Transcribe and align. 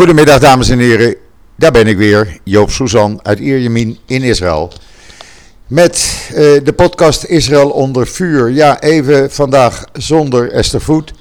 Goedemiddag 0.00 0.38
dames 0.38 0.68
en 0.68 0.78
heren, 0.78 1.14
daar 1.56 1.72
ben 1.72 1.86
ik 1.86 1.96
weer, 1.96 2.38
Joop 2.44 2.70
Suzan 2.70 3.20
uit 3.22 3.38
Ierjemien 3.38 3.98
in 4.06 4.22
Israël. 4.22 4.72
Met 5.66 6.28
uh, 6.30 6.36
de 6.64 6.72
podcast 6.76 7.24
Israël 7.24 7.70
onder 7.70 8.06
vuur. 8.06 8.50
Ja, 8.50 8.80
even 8.80 9.30
vandaag 9.30 9.84
zonder 9.92 10.52
Esther 10.52 10.80
Voet. 10.80 11.12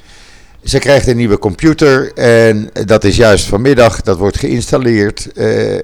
Ze 0.63 0.79
krijgt 0.79 1.07
een 1.07 1.17
nieuwe 1.17 1.39
computer 1.39 2.13
en 2.13 2.69
dat 2.85 3.03
is 3.03 3.15
juist 3.15 3.45
vanmiddag, 3.45 4.01
dat 4.01 4.17
wordt 4.17 4.37
geïnstalleerd. 4.37 5.29
Uh, 5.35 5.79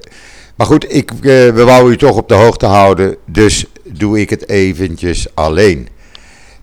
maar 0.54 0.66
goed, 0.66 0.94
ik, 0.94 1.10
uh, 1.10 1.20
we 1.50 1.64
wouden 1.64 1.92
u 1.92 1.96
toch 1.96 2.16
op 2.16 2.28
de 2.28 2.34
hoogte 2.34 2.66
houden, 2.66 3.16
dus 3.26 3.66
doe 3.84 4.20
ik 4.20 4.30
het 4.30 4.48
eventjes 4.48 5.26
alleen. 5.34 5.88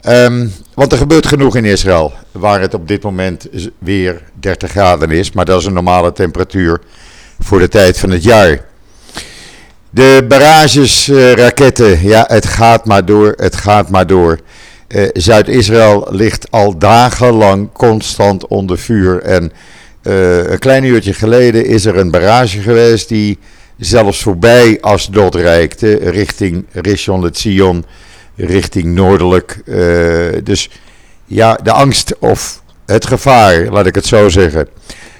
Um, 0.07 0.51
want 0.75 0.91
er 0.91 0.97
gebeurt 0.97 1.27
genoeg 1.27 1.55
in 1.55 1.65
Israël, 1.65 2.13
waar 2.31 2.61
het 2.61 2.73
op 2.73 2.87
dit 2.87 3.03
moment 3.03 3.47
weer 3.77 4.21
30 4.33 4.71
graden 4.71 5.11
is. 5.11 5.31
Maar 5.31 5.45
dat 5.45 5.59
is 5.59 5.65
een 5.65 5.73
normale 5.73 6.11
temperatuur 6.11 6.81
voor 7.39 7.59
de 7.59 7.67
tijd 7.67 7.99
van 7.99 8.09
het 8.09 8.23
jaar. 8.23 8.65
De 9.89 10.25
barrages, 10.27 11.07
uh, 11.07 11.31
raketten, 11.31 12.01
ja, 12.01 12.25
het 12.27 12.45
gaat 12.45 12.85
maar 12.85 13.05
door, 13.05 13.33
het 13.37 13.55
gaat 13.55 13.89
maar 13.89 14.07
door. 14.07 14.39
Uh, 14.87 15.07
Zuid-Israël 15.13 16.07
ligt 16.09 16.51
al 16.51 16.77
dagenlang 16.77 17.71
constant 17.71 18.47
onder 18.47 18.77
vuur. 18.77 19.21
En 19.21 19.51
uh, 20.03 20.49
een 20.49 20.59
klein 20.59 20.83
uurtje 20.83 21.13
geleden 21.13 21.65
is 21.65 21.85
er 21.85 21.97
een 21.97 22.11
barrage 22.11 22.61
geweest 22.61 23.09
die 23.09 23.39
zelfs 23.77 24.21
voorbij 24.21 24.77
Asdod 24.81 25.35
reikte, 25.35 25.95
richting 25.95 26.65
Rishon 26.71 27.21
LeZion 27.21 27.85
richting 28.35 28.85
noordelijk. 28.85 29.61
Uh, 29.65 30.37
dus 30.43 30.69
ja, 31.25 31.55
de 31.63 31.71
angst 31.71 32.17
of 32.19 32.63
het 32.85 33.07
gevaar, 33.07 33.65
laat 33.65 33.85
ik 33.85 33.95
het 33.95 34.05
zo 34.05 34.29
zeggen, 34.29 34.67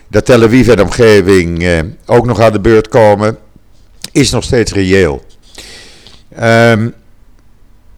dat 0.08 0.26
Tel 0.26 0.44
Aviv 0.44 0.67
en 0.67 0.81
omgeving 0.81 1.63
uh, 1.63 1.80
ook 2.05 2.26
nog 2.26 2.39
aan 2.39 2.52
de 2.52 2.59
beurt 2.59 2.88
komen, 2.88 3.38
is 4.11 4.31
nog 4.31 4.44
steeds 4.44 4.72
reëel. 4.72 5.25
Um, 6.42 6.94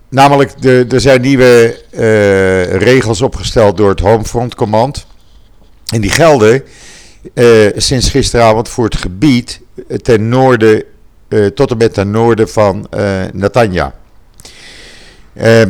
namelijk, 0.10 0.62
de, 0.62 0.86
er 0.90 1.02
zijn 1.02 1.22
nieuwe 1.22 1.82
uh, 1.92 2.76
regels 2.76 3.22
opgesteld 3.22 3.78
door 3.78 3.90
het 3.90 4.00
Homefront 4.00 4.56
Command. 4.56 5.06
En 5.86 6.02
die 6.02 6.10
gelden 6.10 6.64
sinds 7.76 8.10
gisteravond 8.10 8.70
voor 8.70 8.86
het 8.86 8.96
gebied 8.96 9.62
ten 10.02 10.30
noorden, 10.30 10.84
tot 11.54 11.72
en 11.72 11.78
met 11.78 11.94
ten 11.94 12.12
noorden 12.12 12.50
van 12.50 12.88
Natanja. 13.34 13.94
Uh, 15.38 15.62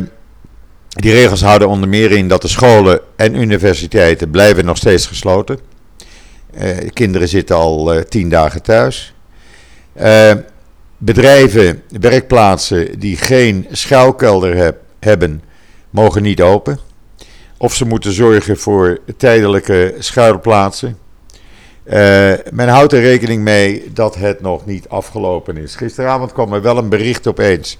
die 0.88 1.12
regels 1.12 1.42
houden 1.42 1.68
onder 1.68 1.88
meer 1.88 2.12
in 2.12 2.28
dat 2.28 2.42
de 2.42 2.48
scholen 2.48 3.00
en 3.16 3.34
universiteiten 3.34 4.30
blijven 4.30 4.64
nog 4.64 4.76
steeds 4.76 5.06
gesloten. 5.06 5.58
Uh, 6.60 6.76
kinderen 6.92 7.28
zitten 7.28 7.56
al 7.56 7.94
uh, 7.94 8.00
tien 8.00 8.28
dagen 8.28 8.62
thuis. 8.62 9.14
Uh, 10.00 10.32
bedrijven, 10.98 11.82
werkplaatsen 12.00 12.98
die 12.98 13.16
geen 13.16 13.66
schuilkelder 13.70 14.56
heb, 14.56 14.76
hebben, 15.00 15.42
mogen 15.90 16.22
niet 16.22 16.42
open. 16.42 16.78
Of 17.58 17.74
ze 17.74 17.84
moeten 17.84 18.12
zorgen 18.12 18.56
voor 18.56 18.98
tijdelijke 19.16 19.94
schuilplaatsen. 19.98 20.98
men 22.50 22.68
houdt 22.68 22.92
er 22.92 23.00
rekening 23.00 23.42
mee 23.42 23.90
dat 23.92 24.14
het 24.14 24.40
nog 24.40 24.66
niet 24.66 24.88
afgelopen 24.88 25.56
is. 25.56 25.74
Gisteravond 25.74 26.32
kwam 26.32 26.52
er 26.52 26.62
wel 26.62 26.78
een 26.78 26.88
bericht 26.88 27.26
opeens 27.26 27.78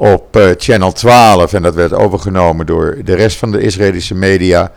op 0.00 0.36
uh, 0.36 0.50
Channel 0.56 0.92
12 0.92 1.52
en 1.52 1.62
dat 1.62 1.74
werd 1.74 1.92
overgenomen 1.92 2.66
door 2.66 2.96
de 3.04 3.14
rest 3.14 3.36
van 3.36 3.50
de 3.50 3.60
Israëlische 3.60 4.14
media. 4.14 4.72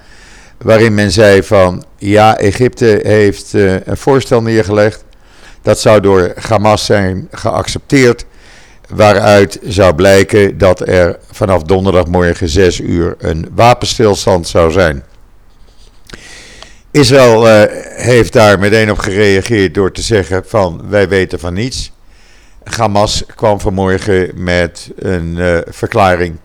Waarin 0.58 0.94
men 0.94 1.12
zei 1.12 1.44
van 1.44 1.84
ja, 1.98 2.38
Egypte 2.38 3.00
heeft 3.04 3.54
uh, 3.54 3.76
een 3.86 3.98
voorstel 3.98 4.42
neergelegd. 4.42 5.04
Dat 5.62 5.80
zou 5.80 6.00
door 6.00 6.34
Hamas 6.48 6.86
zijn 6.86 7.28
geaccepteerd. 7.32 8.26
Waaruit 8.90 9.60
zou 9.64 9.96
blijken 9.96 10.58
dat 10.58 10.88
er 10.88 11.20
vanaf 11.32 11.64
donderdagmorgen 11.64 12.50
6 12.50 12.80
uur 12.80 13.16
een 13.18 13.50
wapenstilstand 13.56 14.48
zou 14.48 14.72
zijn. 14.72 15.04
Israël 16.92 17.48
uh, 17.48 17.64
heeft 17.96 18.34
daar 18.34 18.60
meteen 18.60 18.92
op 18.92 18.98
gereageerd 18.98 19.74
door 19.74 19.92
te 19.92 20.02
zeggen 20.02 20.44
van 20.46 20.82
wij 20.90 21.08
weten 21.08 21.40
van 21.40 21.54
niets. 21.54 21.93
Hamas 22.64 23.24
kwam 23.36 23.60
vanmorgen 23.60 24.32
met 24.36 24.92
een 24.96 25.36
uh, 25.38 25.58
verklaring 25.66 26.36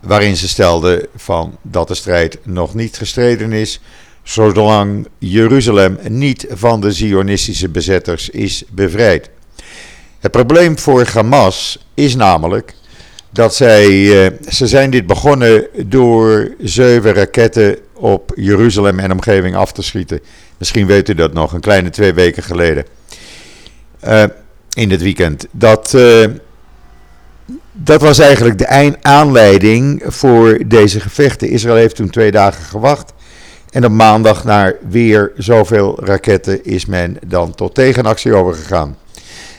waarin 0.00 0.36
ze 0.36 0.48
stelde 0.48 1.08
van 1.16 1.58
dat 1.62 1.88
de 1.88 1.94
strijd 1.94 2.38
nog 2.42 2.74
niet 2.74 2.96
gestreden 2.96 3.52
is, 3.52 3.80
zolang 4.22 5.08
Jeruzalem 5.18 5.98
niet 6.08 6.46
van 6.50 6.80
de 6.80 6.92
Zionistische 6.92 7.68
bezetters 7.68 8.28
is 8.30 8.64
bevrijd. 8.70 9.30
Het 10.20 10.30
probleem 10.30 10.78
voor 10.78 11.06
Hamas 11.06 11.86
is 11.94 12.14
namelijk 12.14 12.74
dat 13.30 13.54
zij, 13.54 13.88
uh, 13.88 14.26
ze 14.48 14.66
zijn 14.66 14.90
dit 14.90 15.06
begonnen 15.06 15.66
door 15.86 16.54
zeven 16.60 17.14
raketten 17.14 17.78
op 17.92 18.32
Jeruzalem 18.34 18.98
en 18.98 19.12
omgeving 19.12 19.56
af 19.56 19.72
te 19.72 19.82
schieten. 19.82 20.20
Misschien 20.58 20.86
weet 20.86 21.08
u 21.08 21.14
dat 21.14 21.32
nog, 21.32 21.52
een 21.52 21.60
kleine 21.60 21.90
twee 21.90 22.12
weken 22.12 22.42
geleden. 22.42 22.84
Uh, 24.04 24.24
in 24.74 24.90
het 24.90 25.02
weekend. 25.02 25.46
Dat, 25.50 25.92
uh, 25.96 26.26
dat 27.72 28.00
was 28.00 28.18
eigenlijk 28.18 28.58
de 28.58 28.96
aanleiding 29.02 30.02
voor 30.06 30.58
deze 30.66 31.00
gevechten. 31.00 31.48
Israël 31.48 31.76
heeft 31.76 31.96
toen 31.96 32.10
twee 32.10 32.30
dagen 32.30 32.64
gewacht. 32.64 33.12
En 33.70 33.84
op 33.84 33.92
maandag, 33.92 34.44
naar 34.44 34.76
weer 34.88 35.32
zoveel 35.36 36.04
raketten, 36.04 36.64
is 36.64 36.86
men 36.86 37.18
dan 37.26 37.54
tot 37.54 37.74
tegenactie 37.74 38.34
overgegaan. 38.34 38.96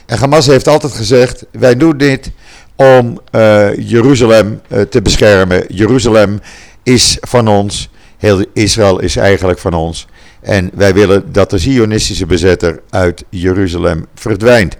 En 0.06 0.18
Hamas 0.18 0.46
heeft 0.46 0.68
altijd 0.68 0.92
gezegd: 0.92 1.46
wij 1.50 1.76
doen 1.76 1.98
dit 1.98 2.30
om 2.76 3.20
uh, 3.32 3.76
Jeruzalem 3.76 4.60
uh, 4.68 4.80
te 4.80 5.02
beschermen. 5.02 5.64
Jeruzalem 5.68 6.40
is 6.82 7.16
van 7.20 7.48
ons. 7.48 7.90
Heel 8.16 8.44
Israël 8.52 9.00
is 9.00 9.16
eigenlijk 9.16 9.58
van 9.58 9.74
ons. 9.74 10.06
En 10.40 10.70
wij 10.74 10.94
willen 10.94 11.32
dat 11.32 11.50
de 11.50 11.58
Zionistische 11.58 12.26
bezetter 12.26 12.80
uit 12.90 13.24
Jeruzalem 13.28 14.06
verdwijnt. 14.14 14.76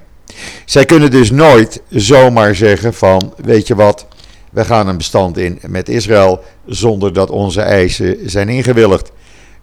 Zij 0.65 0.85
kunnen 0.85 1.11
dus 1.11 1.31
nooit 1.31 1.81
zomaar 1.89 2.55
zeggen 2.55 2.95
van, 2.95 3.35
weet 3.45 3.67
je 3.67 3.75
wat, 3.75 4.07
we 4.55 4.65
gaan 4.65 4.89
een 4.89 4.97
bestand 4.97 5.39
in 5.39 5.59
met 5.67 5.89
Israël 5.89 6.45
zonder 6.67 7.13
dat 7.13 7.31
onze 7.31 7.61
eisen 7.61 8.17
zijn 8.25 8.49
ingewilligd. 8.49 9.13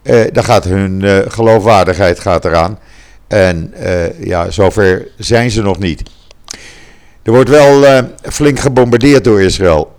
Uh, 0.02 0.20
dan 0.32 0.44
gaat 0.44 0.64
hun 0.64 1.02
uh, 1.02 1.18
geloofwaardigheid 1.26 2.20
gaat 2.20 2.44
eraan. 2.44 2.78
En 3.28 3.74
uh, 3.82 4.20
ja, 4.20 4.50
zover 4.50 5.08
zijn 5.18 5.50
ze 5.50 5.62
nog 5.62 5.78
niet. 5.78 6.02
Er 7.22 7.32
wordt 7.32 7.48
wel 7.48 8.02
flink 8.22 8.58
gebombardeerd 8.58 9.24
door 9.24 9.42
Israël. 9.42 9.92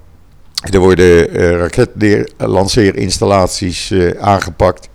Er 0.72 0.80
worden 0.80 1.28
raketlanceerinstallaties 1.58 3.94
aangepakt. 4.20 4.90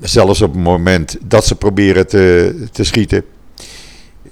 zelfs 0.00 0.42
op 0.42 0.52
het 0.52 0.62
moment 0.62 1.16
dat 1.24 1.46
ze 1.46 1.54
proberen 1.54 2.06
te, 2.06 2.54
te 2.72 2.84
schieten. 2.84 3.24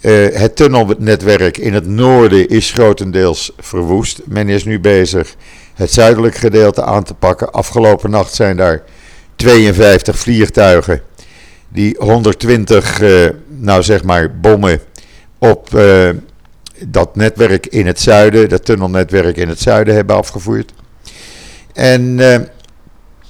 Uh, 0.07 0.27
het 0.33 0.57
tunnelnetwerk 0.57 1.59
in 1.59 1.75
het 1.75 1.87
noorden 1.87 2.49
is 2.49 2.71
grotendeels 2.71 3.53
verwoest. 3.59 4.21
Men 4.25 4.49
is 4.49 4.65
nu 4.65 4.81
bezig 4.81 5.35
het 5.75 5.93
zuidelijk 5.93 6.35
gedeelte 6.35 6.83
aan 6.83 7.05
te 7.05 7.15
pakken. 7.15 7.53
Afgelopen 7.53 8.11
nacht 8.11 8.35
zijn 8.35 8.57
daar 8.57 8.83
52 9.37 10.19
vliegtuigen 10.19 11.03
die 11.69 11.97
120, 11.99 13.01
uh, 13.01 13.25
eh, 13.25 13.35
nou 13.47 13.83
zeg 13.83 14.05
maar, 14.05 14.41
bommen 14.41 14.81
op 15.39 15.75
uh, 15.75 16.09
dat 16.87 17.17
netwerk 17.17 17.67
in 17.67 17.87
het 17.87 18.01
zuiden, 18.01 18.49
dat 18.49 18.65
tunnelnetwerk 18.65 19.37
in 19.37 19.49
het 19.49 19.61
zuiden 19.61 19.95
hebben 19.95 20.17
afgevoerd. 20.17 20.73
En 21.73 22.17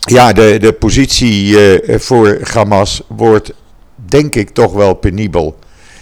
ja, 0.01 0.33
de, 0.33 0.57
de 0.61 0.73
positie 0.73 1.57
voor 1.99 2.39
Hamas 2.43 3.03
wordt 3.09 3.53
denk 3.95 4.35
ik 4.35 4.51
toch 4.51 4.73
wel 4.73 4.95
penibel. 4.95 5.57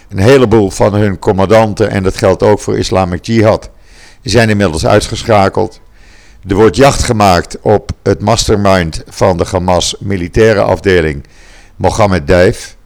Een 0.09 0.19
heleboel 0.19 0.71
van 0.71 0.95
hun 0.95 1.19
commandanten, 1.19 1.91
en 1.91 2.03
dat 2.03 2.17
geldt 2.17 2.43
ook 2.43 2.61
voor 2.61 2.79
Islamic 2.79 3.25
Jihad, 3.25 3.71
zijn 4.23 4.51
inmiddels 4.51 4.87
uitgeschakeld. 4.87 5.81
Er 6.49 6.55
wordt 6.55 6.77
jacht 6.77 7.03
gemaakt 7.03 7.59
op 7.61 7.91
het 8.03 8.21
mastermind 8.21 9.03
van 9.07 9.37
de 9.37 9.45
Hamas 9.51 9.97
militaire 9.99 10.61
afdeling, 10.61 11.25
Mohammed 11.77 12.27
Dijf. 12.27 12.77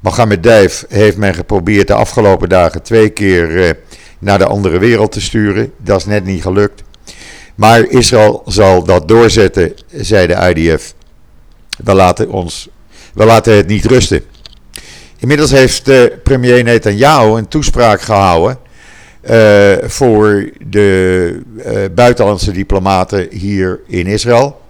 Mohammed 0.00 0.42
Dijf 0.42 0.84
heeft 0.88 1.16
men 1.16 1.34
geprobeerd 1.34 1.86
de 1.86 1.94
afgelopen 1.94 2.48
dagen 2.48 2.82
twee 2.82 3.08
keer 3.08 3.64
eh, 3.64 3.74
naar 4.18 4.38
de 4.38 4.46
andere 4.46 4.78
wereld 4.78 5.12
te 5.12 5.20
sturen. 5.20 5.72
Dat 5.76 5.98
is 5.98 6.06
net 6.06 6.24
niet 6.24 6.42
gelukt. 6.42 6.82
Maar 7.54 7.84
Israël 7.84 8.42
zal 8.46 8.84
dat 8.84 9.08
doorzetten, 9.08 9.74
zei 9.90 10.26
de 10.26 10.54
IDF. 10.54 10.94
We 11.84 11.94
laten, 11.94 12.30
ons, 12.30 12.68
we 13.14 13.24
laten 13.24 13.56
het 13.56 13.66
niet 13.66 13.84
rusten. 13.84 14.24
Inmiddels 15.22 15.50
heeft 15.50 15.84
de 15.84 16.18
premier 16.22 16.64
Netanyahu 16.64 17.38
een 17.38 17.48
toespraak 17.48 18.00
gehouden 18.00 18.58
uh, 19.30 19.72
voor 19.82 20.50
de 20.66 21.40
uh, 21.56 21.72
buitenlandse 21.94 22.52
diplomaten 22.52 23.26
hier 23.30 23.80
in 23.86 24.06
Israël, 24.06 24.60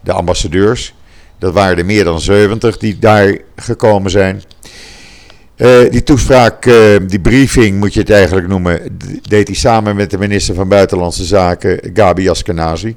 de 0.00 0.12
ambassadeurs. 0.12 0.94
Dat 1.38 1.52
waren 1.52 1.78
er 1.78 1.84
meer 1.84 2.04
dan 2.04 2.20
70 2.20 2.78
die 2.78 2.98
daar 2.98 3.38
gekomen 3.56 4.10
zijn. 4.10 4.42
die 5.90 6.02
toespraak, 6.02 6.62
die 7.06 7.20
briefing 7.20 7.78
moet 7.78 7.94
je 7.94 8.00
het 8.00 8.10
eigenlijk 8.10 8.48
noemen, 8.48 8.98
deed 9.28 9.46
hij 9.46 9.56
samen 9.56 9.96
met 9.96 10.10
de 10.10 10.18
minister 10.18 10.54
van 10.54 10.68
Buitenlandse 10.68 11.24
Zaken, 11.24 11.90
Gabi 11.94 12.28
Askenazi. 12.28 12.96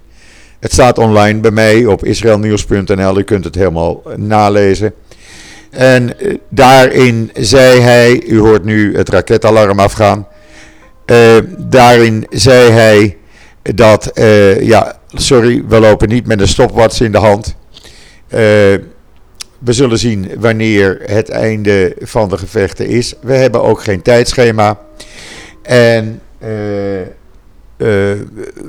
Het 0.60 0.72
staat 0.72 0.98
online 0.98 1.40
bij 1.40 1.52
mij 1.52 1.86
op 1.86 2.06
israelnieuws.nl, 2.06 3.20
u 3.20 3.24
kunt 3.24 3.44
het 3.44 3.56
helemaal 3.56 4.02
nalezen. 4.16 4.94
En 5.74 6.16
daarin 6.50 7.32
zei 7.34 7.80
hij, 7.80 8.24
u 8.24 8.40
hoort 8.40 8.64
nu 8.64 8.98
het 8.98 9.10
raketalarm 9.10 9.80
afgaan, 9.80 10.28
daarin 11.58 12.26
zei 12.30 12.72
hij 12.72 13.18
dat, 13.62 14.12
ja, 14.60 15.00
sorry, 15.14 15.64
we 15.68 15.80
lopen 15.80 16.10
niet 16.10 16.28
met 16.28 16.40
een 16.40 16.48
stopwatch 16.48 17.02
in 17.02 17.12
de 17.12 17.18
hand. 17.18 17.56
Uh, 18.34 18.40
we 19.60 19.74
zullen 19.74 19.98
zien 19.98 20.32
wanneer 20.40 21.02
het 21.06 21.30
einde 21.30 21.96
van 22.00 22.30
de 22.30 22.38
gevechten 22.38 22.88
is. 22.88 23.14
We 23.22 23.34
hebben 23.34 23.64
ook 23.64 23.84
geen 23.84 24.02
tijdschema. 24.02 24.80
En 25.62 26.22
uh, 26.44 27.00
uh, 27.00 27.08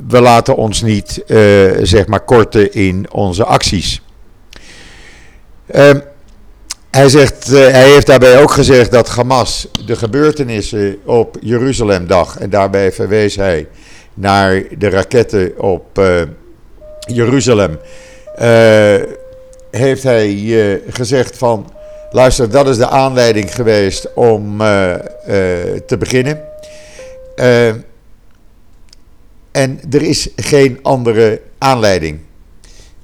we 0.09 0.21
laten 0.21 0.57
ons 0.57 0.83
niet, 0.83 1.23
zeg 1.83 2.07
maar, 2.07 2.21
korten 2.21 2.73
in 2.73 3.07
onze 3.13 3.45
acties. 3.45 4.03
Hij, 6.95 7.09
zegt, 7.09 7.47
hij 7.47 7.91
heeft 7.91 8.07
daarbij 8.07 8.43
ook 8.43 8.51
gezegd 8.51 8.91
dat 8.91 9.09
Hamas 9.09 9.69
de 9.87 9.97
gebeurtenissen 9.97 10.99
op 11.05 11.37
Jeruzalemdag, 11.41 12.39
en 12.39 12.51
daarbij 12.51 12.93
verwees 12.93 13.37
hij 13.37 13.69
naar 14.15 14.63
de 14.79 14.89
raketten 14.89 15.59
op 15.59 15.99
uh, 15.99 16.23
Jeruzalem, 16.99 17.79
uh, 18.41 18.95
heeft 19.71 20.03
hij 20.03 20.81
gezegd 20.89 21.39
van, 21.39 21.73
luister, 22.11 22.51
dat 22.51 22.69
is 22.69 22.77
de 22.77 22.89
aanleiding 22.89 23.55
geweest 23.55 24.15
om 24.15 24.59
te 25.87 25.97
beginnen. 25.99 26.41
en 29.53 29.81
er 29.91 30.03
is 30.03 30.29
geen 30.37 30.79
andere 30.83 31.41
aanleiding. 31.59 32.19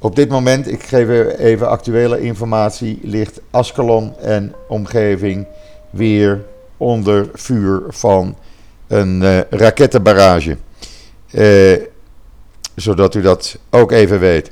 Op 0.03 0.17
dit 0.17 0.29
moment, 0.29 0.69
ik 0.69 0.83
geef 0.83 1.09
even 1.39 1.69
actuele 1.69 2.21
informatie, 2.21 2.99
ligt 3.03 3.41
Askelon 3.51 4.19
en 4.19 4.55
omgeving 4.69 5.47
weer 5.91 6.43
onder 6.77 7.29
vuur 7.33 7.83
van 7.89 8.37
een 8.87 9.45
rakettenbarrage. 9.51 10.57
Uh, 11.33 11.77
zodat 12.75 13.15
u 13.15 13.21
dat 13.21 13.59
ook 13.71 13.93
even 13.93 14.19
weet. 14.19 14.51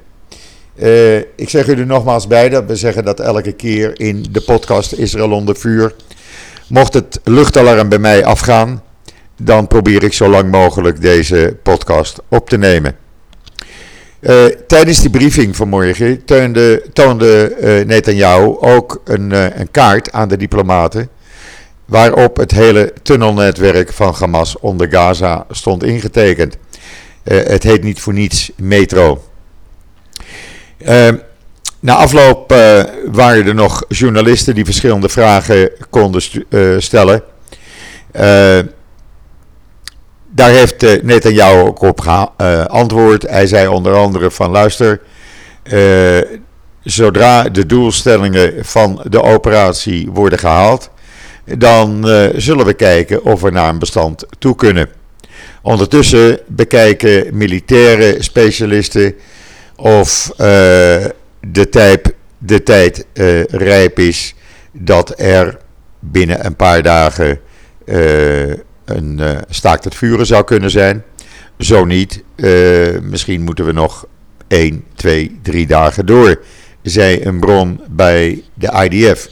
Uh, 0.74 1.16
ik 1.16 1.48
zeg 1.48 1.66
u 1.66 1.72
er 1.72 1.86
nogmaals 1.86 2.26
bij 2.26 2.48
dat 2.48 2.64
we 2.64 2.76
zeggen 2.76 3.04
dat 3.04 3.20
elke 3.20 3.52
keer 3.52 4.00
in 4.00 4.26
de 4.30 4.40
podcast 4.40 4.92
Israël 4.92 5.32
onder 5.32 5.56
vuur. 5.56 5.94
Mocht 6.68 6.94
het 6.94 7.20
luchtalarm 7.24 7.88
bij 7.88 7.98
mij 7.98 8.24
afgaan, 8.24 8.82
dan 9.42 9.66
probeer 9.66 10.02
ik 10.02 10.12
zo 10.12 10.28
lang 10.28 10.50
mogelijk 10.50 11.00
deze 11.00 11.56
podcast 11.62 12.20
op 12.28 12.48
te 12.48 12.58
nemen. 12.58 13.07
Uh, 14.20 14.44
tijdens 14.66 15.00
die 15.00 15.10
briefing 15.10 15.56
vanmorgen 15.56 16.24
toonde, 16.24 16.82
toonde 16.92 17.56
uh, 17.60 17.86
Netanyahu 17.86 18.56
ook 18.60 19.00
een, 19.04 19.30
een 19.60 19.70
kaart 19.70 20.12
aan 20.12 20.28
de 20.28 20.36
diplomaten 20.36 21.08
waarop 21.84 22.36
het 22.36 22.50
hele 22.50 22.92
tunnelnetwerk 23.02 23.92
van 23.92 24.14
Hamas 24.18 24.58
onder 24.58 24.88
Gaza 24.90 25.46
stond 25.50 25.82
ingetekend. 25.82 26.56
Het 27.22 27.62
heet 27.62 27.82
niet 27.82 28.00
voor 28.00 28.12
niets 28.12 28.50
metro. 28.56 29.24
Uh, 30.78 31.08
na 31.80 31.94
afloop 31.94 32.48
waren 33.12 33.46
er 33.46 33.54
nog 33.54 33.84
journalisten 33.88 34.54
die 34.54 34.64
verschillende 34.64 35.08
vragen 35.08 35.70
konden 35.90 36.22
stellen. 36.82 37.22
Daar 40.38 40.50
heeft 40.50 41.02
Netanyahu 41.02 41.60
ook 41.60 41.82
op 41.82 42.00
geantwoord. 42.00 43.22
Hij 43.22 43.46
zei 43.46 43.66
onder 43.66 43.94
andere 43.94 44.30
van 44.30 44.50
luister, 44.50 45.00
zodra 46.82 47.42
de 47.42 47.66
doelstellingen 47.66 48.64
van 48.64 49.00
de 49.08 49.22
operatie 49.22 50.10
worden 50.10 50.38
gehaald, 50.38 50.90
dan 51.44 52.06
zullen 52.36 52.66
we 52.66 52.72
kijken 52.74 53.24
of 53.24 53.40
we 53.40 53.50
naar 53.50 53.68
een 53.68 53.78
bestand 53.78 54.26
toe 54.38 54.54
kunnen. 54.54 54.88
Ondertussen 55.62 56.38
bekijken 56.46 57.36
militaire 57.36 58.16
specialisten 58.18 59.14
of 59.76 60.32
de, 61.40 61.68
tijd, 61.70 62.14
de 62.38 62.62
tijd 62.62 63.06
rijp 63.50 63.98
is 63.98 64.34
dat 64.72 65.20
er 65.20 65.58
binnen 66.00 66.46
een 66.46 66.56
paar 66.56 66.82
dagen 66.82 67.40
uh, 68.90 68.96
een 68.96 69.20
staakt 69.48 69.84
het 69.84 69.94
vuren 69.94 70.26
zou 70.26 70.44
kunnen 70.44 70.70
zijn. 70.70 71.04
Zo 71.58 71.84
niet, 71.84 72.22
misschien 73.02 73.42
moeten 73.42 73.64
we 73.64 73.72
nog 73.72 74.06
1, 74.48 74.84
2, 74.94 75.38
3 75.42 75.66
dagen 75.66 76.06
door, 76.06 76.40
zei 76.82 77.24
een 77.24 77.40
bron 77.40 77.80
bij 77.88 78.42
de 78.54 78.88
IDF. 78.88 79.28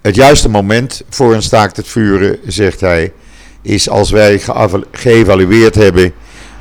het 0.00 0.14
juiste 0.14 0.48
moment 0.48 1.02
voor 1.08 1.34
een 1.34 1.42
staakt 1.42 1.76
het 1.76 1.88
vuren, 1.88 2.38
zegt 2.46 2.80
hij, 2.80 3.12
is 3.62 3.88
als 3.88 4.10
wij 4.10 4.40
geëvalueerd 4.90 5.74
hebben 5.74 6.12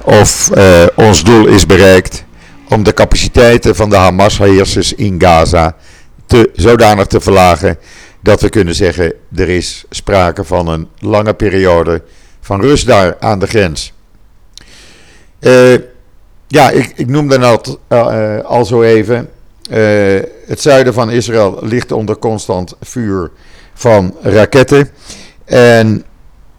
of 0.06 0.50
uh, 0.58 0.86
ons 0.96 1.24
doel 1.24 1.48
is 1.48 1.66
bereikt 1.66 2.24
om 2.70 2.84
de 2.84 2.94
capaciteiten 2.94 3.76
van 3.76 3.90
de 3.90 3.96
Hamas-heersers 3.96 4.94
in 4.94 5.16
Gaza 5.22 5.76
te, 6.26 6.50
zodanig 6.56 7.08
te 7.08 7.22
verlagen 7.22 7.78
dat 8.26 8.42
we 8.42 8.50
kunnen 8.50 8.76
zeggen 8.76 9.14
er 9.36 9.50
is 9.50 9.86
sprake 9.90 10.44
van 10.44 10.68
een 10.68 10.88
lange 11.00 11.34
periode 11.34 12.02
van 12.42 12.62
rust 12.62 12.86
daar 12.88 13.16
aan 13.20 13.40
de 13.40 13.48
grens. 13.48 13.94
Uh, 15.40 15.74
ja, 16.48 16.70
ik, 16.70 16.92
ik 16.96 17.08
noemde 17.08 17.40
dat 17.40 17.80
uh, 17.90 18.40
al 18.40 18.66
zo 18.66 18.82
even. 18.82 19.30
het 20.48 20.62
zuiden 20.62 20.94
van 20.94 21.12
Israël 21.12 21.60
ligt 21.62 21.92
onder 21.92 22.18
constant 22.18 22.76
vuur 22.82 23.32
van 23.74 24.16
raketten. 24.22 24.90
En 25.46 26.04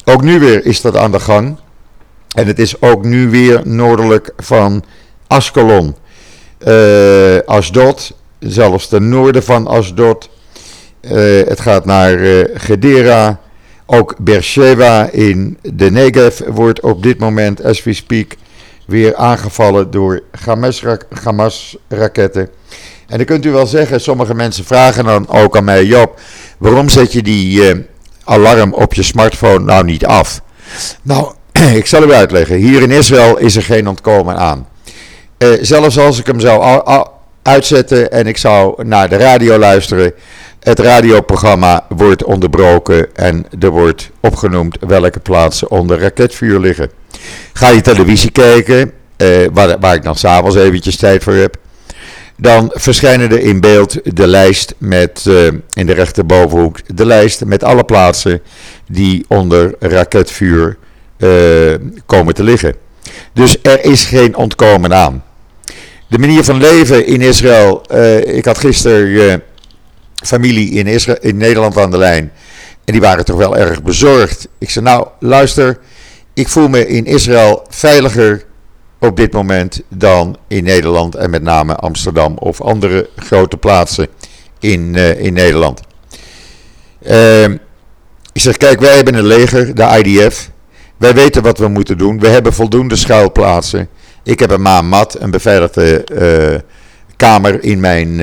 ook 0.04 0.22
nu 0.22 0.38
weer 0.38 0.66
is 0.66 0.80
dat 0.80 0.96
aan 0.96 1.12
de 1.12 1.20
gang. 1.20 1.56
En 2.34 2.46
het 2.46 2.58
is 2.58 2.80
ook 2.80 3.04
nu 3.04 3.30
weer 3.30 3.60
noordelijk 3.64 4.32
van 4.36 4.84
Askelon. 5.26 5.96
Asdod, 7.46 8.12
zelfs 8.38 8.88
ten 8.88 9.08
noorden 9.08 9.42
van 9.42 9.66
Asdod. 9.66 10.28
Uh, 11.12 11.46
het 11.48 11.60
gaat 11.60 11.84
naar 11.84 12.18
uh, 12.18 12.44
Gedera. 12.54 13.40
Ook 13.86 14.14
Beersheba 14.18 15.08
in 15.10 15.58
de 15.62 15.90
Negev 15.90 16.40
wordt 16.48 16.80
op 16.80 17.02
dit 17.02 17.18
moment, 17.18 17.64
as 17.64 17.84
we 17.84 17.92
speak, 17.92 18.34
weer 18.86 19.16
aangevallen 19.16 19.90
door 19.90 20.22
Hamas-raketten. 21.24 22.48
En 23.06 23.16
dan 23.16 23.26
kunt 23.26 23.44
u 23.44 23.50
wel 23.50 23.66
zeggen, 23.66 24.00
sommige 24.00 24.34
mensen 24.34 24.64
vragen 24.64 25.04
dan 25.04 25.28
ook 25.28 25.56
aan 25.56 25.64
mij, 25.64 25.84
Job, 25.84 26.20
waarom 26.58 26.88
zet 26.88 27.12
je 27.12 27.22
die 27.22 27.86
alarm 28.24 28.72
op 28.72 28.94
je 28.94 29.02
smartphone 29.02 29.64
nou 29.64 29.84
niet 29.84 30.06
af? 30.06 30.40
Nou, 31.02 31.32
ik 31.80 31.86
zal 31.86 32.02
u 32.02 32.12
uitleggen. 32.12 32.56
Hier 32.56 32.82
in 32.82 32.90
Israël 32.90 33.38
is 33.38 33.56
er 33.56 33.62
geen 33.62 33.88
ontkomen 33.88 34.36
aan. 34.36 34.68
Zelfs 35.60 35.98
als 35.98 36.18
ik 36.18 36.26
hem 36.26 36.40
zou 36.40 36.82
uitzetten 37.46 38.10
en 38.10 38.26
ik 38.26 38.36
zou 38.36 38.84
naar 38.84 39.08
de 39.08 39.16
radio 39.16 39.58
luisteren, 39.58 40.12
het 40.66 40.78
radioprogramma 40.78 41.86
wordt 41.88 42.24
onderbroken 42.24 43.14
en 43.14 43.46
er 43.58 43.70
wordt 43.70 44.10
opgenoemd 44.20 44.76
welke 44.80 45.20
plaatsen 45.20 45.70
onder 45.70 45.98
raketvuur 45.98 46.60
liggen. 46.60 46.90
Ga 47.52 47.68
je 47.68 47.80
televisie 47.80 48.30
kijken, 48.30 48.92
uh, 49.16 49.46
waar, 49.52 49.78
waar 49.80 49.94
ik 49.94 50.02
dan 50.02 50.16
s'avonds 50.16 50.56
eventjes 50.56 50.96
tijd 50.96 51.22
voor 51.22 51.34
heb, 51.34 51.56
dan 52.36 52.70
verschijnen 52.74 53.30
er 53.30 53.40
in 53.40 53.60
beeld 53.60 54.16
de 54.16 54.26
lijst 54.26 54.74
met, 54.78 55.24
uh, 55.28 55.46
in 55.72 55.86
de 55.86 55.92
rechterbovenhoek, 55.92 56.96
de 56.96 57.06
lijst 57.06 57.44
met 57.44 57.64
alle 57.64 57.84
plaatsen 57.84 58.42
die 58.88 59.24
onder 59.28 59.74
raketvuur 59.78 60.76
uh, 61.18 61.74
komen 62.06 62.34
te 62.34 62.42
liggen. 62.42 62.74
Dus 63.32 63.56
er 63.62 63.84
is 63.84 64.04
geen 64.04 64.36
ontkomen 64.36 64.94
aan. 64.94 65.24
De 66.08 66.18
manier 66.18 66.44
van 66.44 66.60
leven 66.60 67.06
in 67.06 67.20
Israël, 67.20 67.82
uh, 67.92 68.36
ik 68.36 68.44
had 68.44 68.58
gisteren 68.58 69.42
familie 70.26 70.70
in, 70.70 70.86
Israël, 70.86 71.18
in 71.20 71.36
Nederland 71.36 71.78
aan 71.78 71.90
de 71.90 71.98
lijn 71.98 72.32
en 72.86 72.92
die 72.92 73.00
waren 73.00 73.24
toch 73.24 73.36
wel 73.36 73.56
erg 73.56 73.82
bezorgd. 73.82 74.48
Ik 74.58 74.70
zei 74.70 74.84
nou 74.84 75.06
luister, 75.20 75.78
ik 76.34 76.48
voel 76.48 76.68
me 76.68 76.86
in 76.86 77.04
Israël 77.04 77.66
veiliger 77.68 78.44
op 78.98 79.16
dit 79.16 79.32
moment 79.32 79.82
dan 79.88 80.36
in 80.48 80.64
Nederland 80.64 81.14
en 81.14 81.30
met 81.30 81.42
name 81.42 81.74
Amsterdam 81.76 82.38
of 82.38 82.60
andere 82.60 83.08
grote 83.16 83.56
plaatsen 83.56 84.08
in, 84.60 84.94
uh, 84.94 85.20
in 85.20 85.32
Nederland. 85.32 85.80
Uh, 87.02 87.44
ik 88.32 88.42
zeg, 88.42 88.56
kijk, 88.56 88.80
wij 88.80 88.94
hebben 88.94 89.14
een 89.14 89.26
leger, 89.26 89.74
de 89.74 90.02
IDF. 90.04 90.50
Wij 90.96 91.14
weten 91.14 91.42
wat 91.42 91.58
we 91.58 91.68
moeten 91.68 91.98
doen. 91.98 92.20
We 92.20 92.28
hebben 92.28 92.52
voldoende 92.52 92.96
schuilplaatsen. 92.96 93.88
Ik 94.22 94.38
heb 94.38 94.50
een 94.50 94.62
maan 94.62 94.88
mat, 94.88 95.20
een 95.20 95.30
beveiligde 95.30 96.06
uh, 96.12 96.58
kamer 97.16 97.64
in 97.64 97.80
mijn 97.80 98.20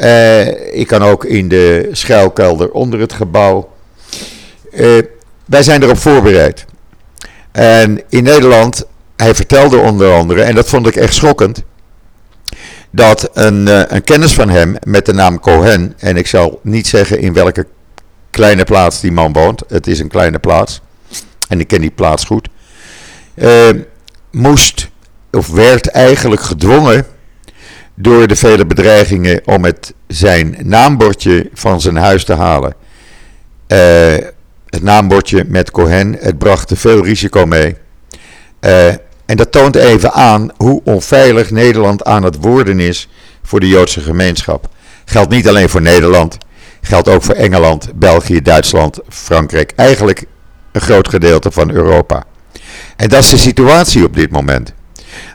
appartementje. 0.00 0.72
ik 0.72 0.86
kan 0.86 1.02
ook 1.02 1.24
in 1.24 1.48
de 1.48 1.88
schuilkelder 1.92 2.70
onder 2.70 3.00
het 3.00 3.12
gebouw. 3.12 3.72
wij 5.44 5.62
zijn 5.62 5.82
erop 5.82 5.98
voorbereid. 5.98 6.64
En 7.52 8.02
in 8.08 8.22
Nederland, 8.22 8.84
hij 9.16 9.34
vertelde 9.34 9.78
onder 9.78 10.12
andere, 10.12 10.42
en 10.42 10.54
dat 10.54 10.68
vond 10.68 10.86
ik 10.86 10.96
echt 10.96 11.14
schokkend, 11.14 11.62
dat 12.90 13.30
een, 13.32 13.94
een 13.94 14.04
kennis 14.04 14.34
van 14.34 14.48
hem 14.48 14.76
met 14.84 15.06
de 15.06 15.12
naam 15.12 15.40
Cohen, 15.40 15.94
en 15.98 16.16
ik 16.16 16.26
zal 16.26 16.60
niet 16.62 16.86
zeggen 16.86 17.18
in 17.20 17.32
welke 17.32 17.66
kleine 18.30 18.64
plaats 18.64 19.00
die 19.00 19.12
man 19.12 19.32
woont, 19.32 19.62
het 19.68 19.86
is 19.86 19.98
een 19.98 20.08
kleine 20.08 20.38
plaats, 20.38 20.80
en 21.48 21.60
ik 21.60 21.68
ken 21.68 21.80
die 21.80 21.90
plaats 21.90 22.24
goed, 22.24 22.48
moest 24.30 24.88
of 25.30 25.48
werd 25.48 25.86
eigenlijk 25.86 26.42
gedwongen 26.42 27.06
door 28.00 28.26
de 28.26 28.36
vele 28.36 28.66
bedreigingen 28.66 29.40
om 29.44 29.64
het, 29.64 29.94
zijn 30.06 30.56
naambordje 30.62 31.50
van 31.54 31.80
zijn 31.80 31.96
huis 31.96 32.24
te 32.24 32.34
halen. 32.34 32.74
Uh, 33.68 33.78
het 34.66 34.82
naambordje 34.82 35.44
met 35.48 35.70
Cohen, 35.70 36.16
het 36.20 36.38
bracht 36.38 36.72
veel 36.74 37.04
risico 37.04 37.46
mee. 37.46 37.76
Uh, 38.60 38.88
en 39.26 39.36
dat 39.36 39.52
toont 39.52 39.76
even 39.76 40.12
aan 40.12 40.50
hoe 40.56 40.80
onveilig 40.84 41.50
Nederland 41.50 42.04
aan 42.04 42.22
het 42.22 42.36
worden 42.36 42.80
is 42.80 43.08
voor 43.42 43.60
de 43.60 43.68
Joodse 43.68 44.00
gemeenschap. 44.00 44.68
Geldt 45.04 45.30
niet 45.30 45.48
alleen 45.48 45.68
voor 45.68 45.82
Nederland, 45.82 46.38
geldt 46.80 47.08
ook 47.08 47.22
voor 47.22 47.34
Engeland, 47.34 47.90
België, 47.94 48.42
Duitsland, 48.42 48.98
Frankrijk, 49.08 49.72
eigenlijk 49.76 50.24
een 50.72 50.80
groot 50.80 51.08
gedeelte 51.08 51.50
van 51.50 51.70
Europa. 51.70 52.24
En 52.96 53.08
dat 53.08 53.22
is 53.22 53.28
de 53.28 53.36
situatie 53.36 54.04
op 54.04 54.16
dit 54.16 54.30
moment. 54.30 54.72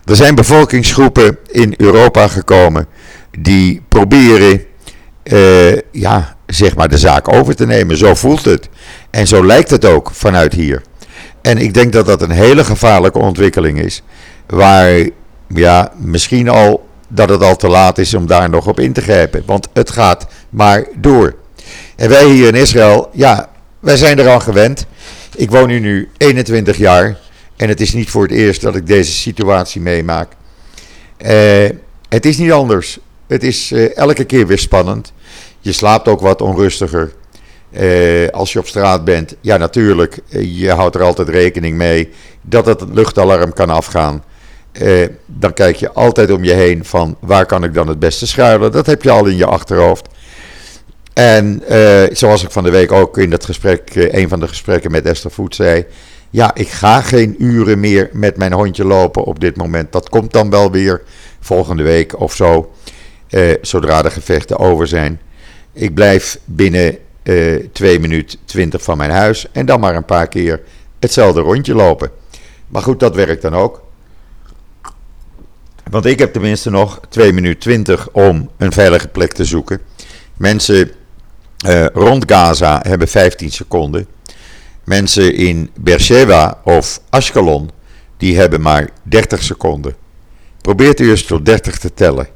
Er 0.06 0.16
zijn 0.16 0.36
bevolkingsgroepen 0.36 1.38
in 1.52 1.74
Europa 1.78 2.28
gekomen 2.28 2.88
die 3.40 3.82
proberen 3.90 4.66
uh, 5.24 5.78
ja, 5.92 6.36
zeg 6.46 6.76
maar 6.76 6.90
de 6.90 6.98
zaak 6.98 7.34
over 7.34 7.56
te 7.56 7.66
nemen. 7.66 7.98
Zo 7.98 8.16
voelt 8.16 8.46
het. 8.46 8.70
En 9.10 9.28
zo 9.28 9.46
lijkt 9.46 9.70
het 9.70 9.86
ook 9.86 10.12
vanuit 10.14 10.54
hier. 10.54 10.82
En 11.42 11.58
ik 11.58 11.74
denk 11.74 11.94
dat 11.94 12.06
dat 12.06 12.22
een 12.22 12.32
hele 12.32 12.64
gevaarlijke 12.64 13.20
ontwikkeling 13.20 13.80
is. 13.80 14.04
Waar 14.48 15.10
ja, 15.48 15.92
misschien 15.98 16.50
al 16.50 16.88
dat 17.08 17.30
het 17.30 17.44
al 17.44 17.56
te 17.56 17.68
laat 17.68 17.98
is 17.98 18.14
om 18.14 18.28
daar 18.28 18.50
nog 18.50 18.68
op 18.68 18.80
in 18.80 18.94
te 18.94 19.02
grijpen. 19.02 19.44
Want 19.46 19.68
het 19.74 19.92
gaat 19.92 20.28
maar 20.50 20.86
door. 20.96 21.36
En 21.96 22.10
wij 22.10 22.26
hier 22.26 22.48
in 22.48 22.62
Israël, 22.62 23.10
ja, 23.14 23.50
wij 23.80 23.98
zijn 23.98 24.20
er 24.20 24.30
al 24.30 24.40
gewend. 24.40 24.86
Ik 25.36 25.52
woon 25.52 25.70
hier 25.70 25.80
nu 25.80 26.10
21 26.18 26.78
jaar. 26.78 27.18
En 27.56 27.70
het 27.70 27.82
is 27.82 27.94
niet 27.94 28.10
voor 28.10 28.24
het 28.24 28.32
eerst 28.32 28.62
dat 28.62 28.76
ik 28.76 28.88
deze 28.88 29.12
situatie 29.12 29.82
meemaak. 29.82 30.32
Uh, 31.26 31.70
het 32.10 32.26
is 32.26 32.38
niet 32.38 32.52
anders. 32.52 33.00
Het 33.28 33.44
is 33.44 33.72
uh, 33.72 33.98
elke 33.98 34.24
keer 34.24 34.48
weer 34.48 34.60
spannend. 34.60 35.14
Je 35.60 35.72
slaapt 35.72 36.08
ook 36.08 36.20
wat 36.20 36.42
onrustiger. 36.42 37.14
Uh, 37.72 38.28
als 38.30 38.54
je 38.54 38.60
op 38.60 38.68
straat 38.68 39.04
bent, 39.04 39.36
ja 39.42 39.58
natuurlijk, 39.58 40.20
je 40.40 40.72
houdt 40.72 40.96
er 40.96 41.04
altijd 41.04 41.30
rekening 41.30 41.78
mee 41.78 42.10
dat 42.42 42.66
het 42.66 42.84
luchtalarm 42.94 43.54
kan 43.54 43.70
afgaan. 43.70 44.24
dan 45.26 45.54
kijk 45.54 45.76
je 45.76 45.92
altijd 45.92 46.32
om 46.32 46.44
je 46.44 46.54
heen 46.54 46.86
van 46.86 47.18
waar 47.20 47.46
kan 47.46 47.64
ik 47.64 47.74
dan 47.74 47.88
het 47.88 48.00
beste 48.00 48.28
schuilen. 48.28 48.72
Dat 48.72 48.86
heb 48.86 49.04
je 49.04 49.10
al 49.10 49.26
in 49.26 49.38
je 49.38 49.46
achterhoofd. 49.46 50.08
En 51.14 51.64
zoals 52.12 52.44
ik 52.44 52.52
van 52.52 52.64
de 52.64 52.70
week 52.70 52.92
ook 52.92 53.18
in 53.18 53.30
dat 53.30 53.46
gesprek, 53.46 53.96
een 53.96 54.30
van 54.30 54.40
de 54.40 54.48
gesprekken 54.48 54.92
met 54.92 55.06
Esther 55.06 55.32
Voet 55.32 55.56
zei, 55.56 55.86
ja, 56.30 56.56
ik 56.56 56.68
ga 56.68 57.02
geen 57.02 57.36
uren 57.38 57.80
meer 57.80 58.10
met 58.14 58.38
mijn 58.38 58.54
hondje 58.54 58.86
lopen 58.86 59.24
op 59.24 59.40
dit 59.40 59.58
moment. 59.58 59.92
Dat 59.92 60.10
komt 60.10 60.34
dan 60.34 60.50
wel 60.50 60.72
weer 60.72 61.02
volgende 61.40 61.84
week 61.84 62.20
of 62.20 62.34
zo, 62.34 62.74
eh, 63.30 63.54
zodra 63.62 64.02
de 64.02 64.12
gevechten 64.12 64.58
over 64.58 64.88
zijn. 64.88 65.20
Ik 65.74 65.94
blijf 65.94 66.40
binnen 66.46 66.98
eh, 67.24 67.56
2 67.72 68.00
minuten 68.00 68.40
20 68.46 68.84
van 68.84 68.98
mijn 68.98 69.12
huis 69.12 69.52
en 69.52 69.66
dan 69.66 69.80
maar 69.80 69.96
een 69.96 70.06
paar 70.06 70.28
keer 70.28 70.62
hetzelfde 71.00 71.42
rondje 71.42 71.76
lopen. 71.76 72.12
Maar 72.68 72.82
goed, 72.82 73.00
dat 73.00 73.16
werkt 73.16 73.42
dan 73.42 73.56
ook. 73.56 73.84
Want 75.90 76.06
ik 76.06 76.20
heb 76.20 76.34
tenminste 76.34 76.70
nog 76.70 77.00
2 77.10 77.34
minuten 77.34 77.60
20 77.60 78.10
om 78.12 78.50
een 78.58 78.72
veilige 78.72 79.08
plek 79.08 79.34
te 79.34 79.46
zoeken. 79.46 79.80
Mensen 80.38 80.92
uh, 81.68 81.86
rond 81.86 82.32
Gaza 82.32 82.80
hebben 82.88 83.08
15 83.08 83.52
seconden. 83.52 84.08
Mensen 84.86 85.36
in 85.36 85.70
Beersheba 85.80 86.62
of 86.64 87.02
Ashkelon, 87.10 87.70
die 88.18 88.38
hebben 88.38 88.62
maar 88.62 88.90
30 89.04 89.44
seconden. 89.44 89.96
Probeert 90.62 91.00
u 91.00 91.10
eens 91.10 91.24
tot 91.24 91.46
30 91.46 91.78
te 91.78 91.94
tellen. 91.94 92.28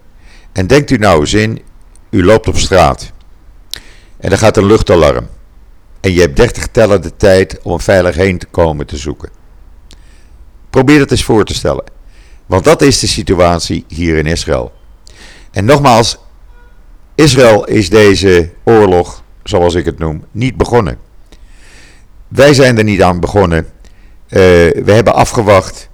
En 0.52 0.68
denkt 0.68 0.92
u 0.92 0.98
nou 0.98 1.20
eens 1.20 1.34
in, 1.34 1.62
u 2.10 2.26
loopt 2.26 2.48
op 2.48 2.58
straat. 2.58 3.12
En 4.18 4.32
er 4.32 4.38
gaat 4.38 4.58
een 4.58 4.66
luchtalarm. 4.66 5.28
En 6.00 6.14
je 6.14 6.22
hebt 6.22 6.36
30 6.36 6.68
tellen 6.68 7.02
de 7.02 7.16
tijd 7.16 7.60
om 7.64 7.80
veilig 7.80 8.16
heen 8.16 8.38
te 8.38 8.46
komen 8.46 8.86
te 8.86 8.98
zoeken. 8.98 9.30
Probeer 10.70 11.00
het 11.00 11.12
eens 11.12 11.24
voor 11.24 11.46
te 11.46 11.54
stellen. 11.54 11.84
Want 12.46 12.64
dat 12.64 12.82
is 12.82 13.00
de 13.00 13.08
situatie 13.08 13.86
hier 13.88 14.18
in 14.18 14.26
Israël. 14.26 14.72
En 15.52 15.66
nogmaals, 15.66 16.18
Israël 17.16 17.66
is 17.66 17.90
deze 17.90 18.50
oorlog, 18.64 19.24
zoals 19.44 19.76
ik 19.76 19.86
het 19.86 20.00
noem, 20.00 20.26
niet 20.32 20.58
begonnen. 20.58 21.09
Wij 22.30 22.54
zijn 22.54 22.78
er 22.78 22.84
niet 22.84 23.02
aan 23.02 23.20
begonnen. 23.20 23.58
Uh, 23.58 23.70
we 24.30 24.92
hebben 24.92 25.14
afgewacht. 25.14 25.90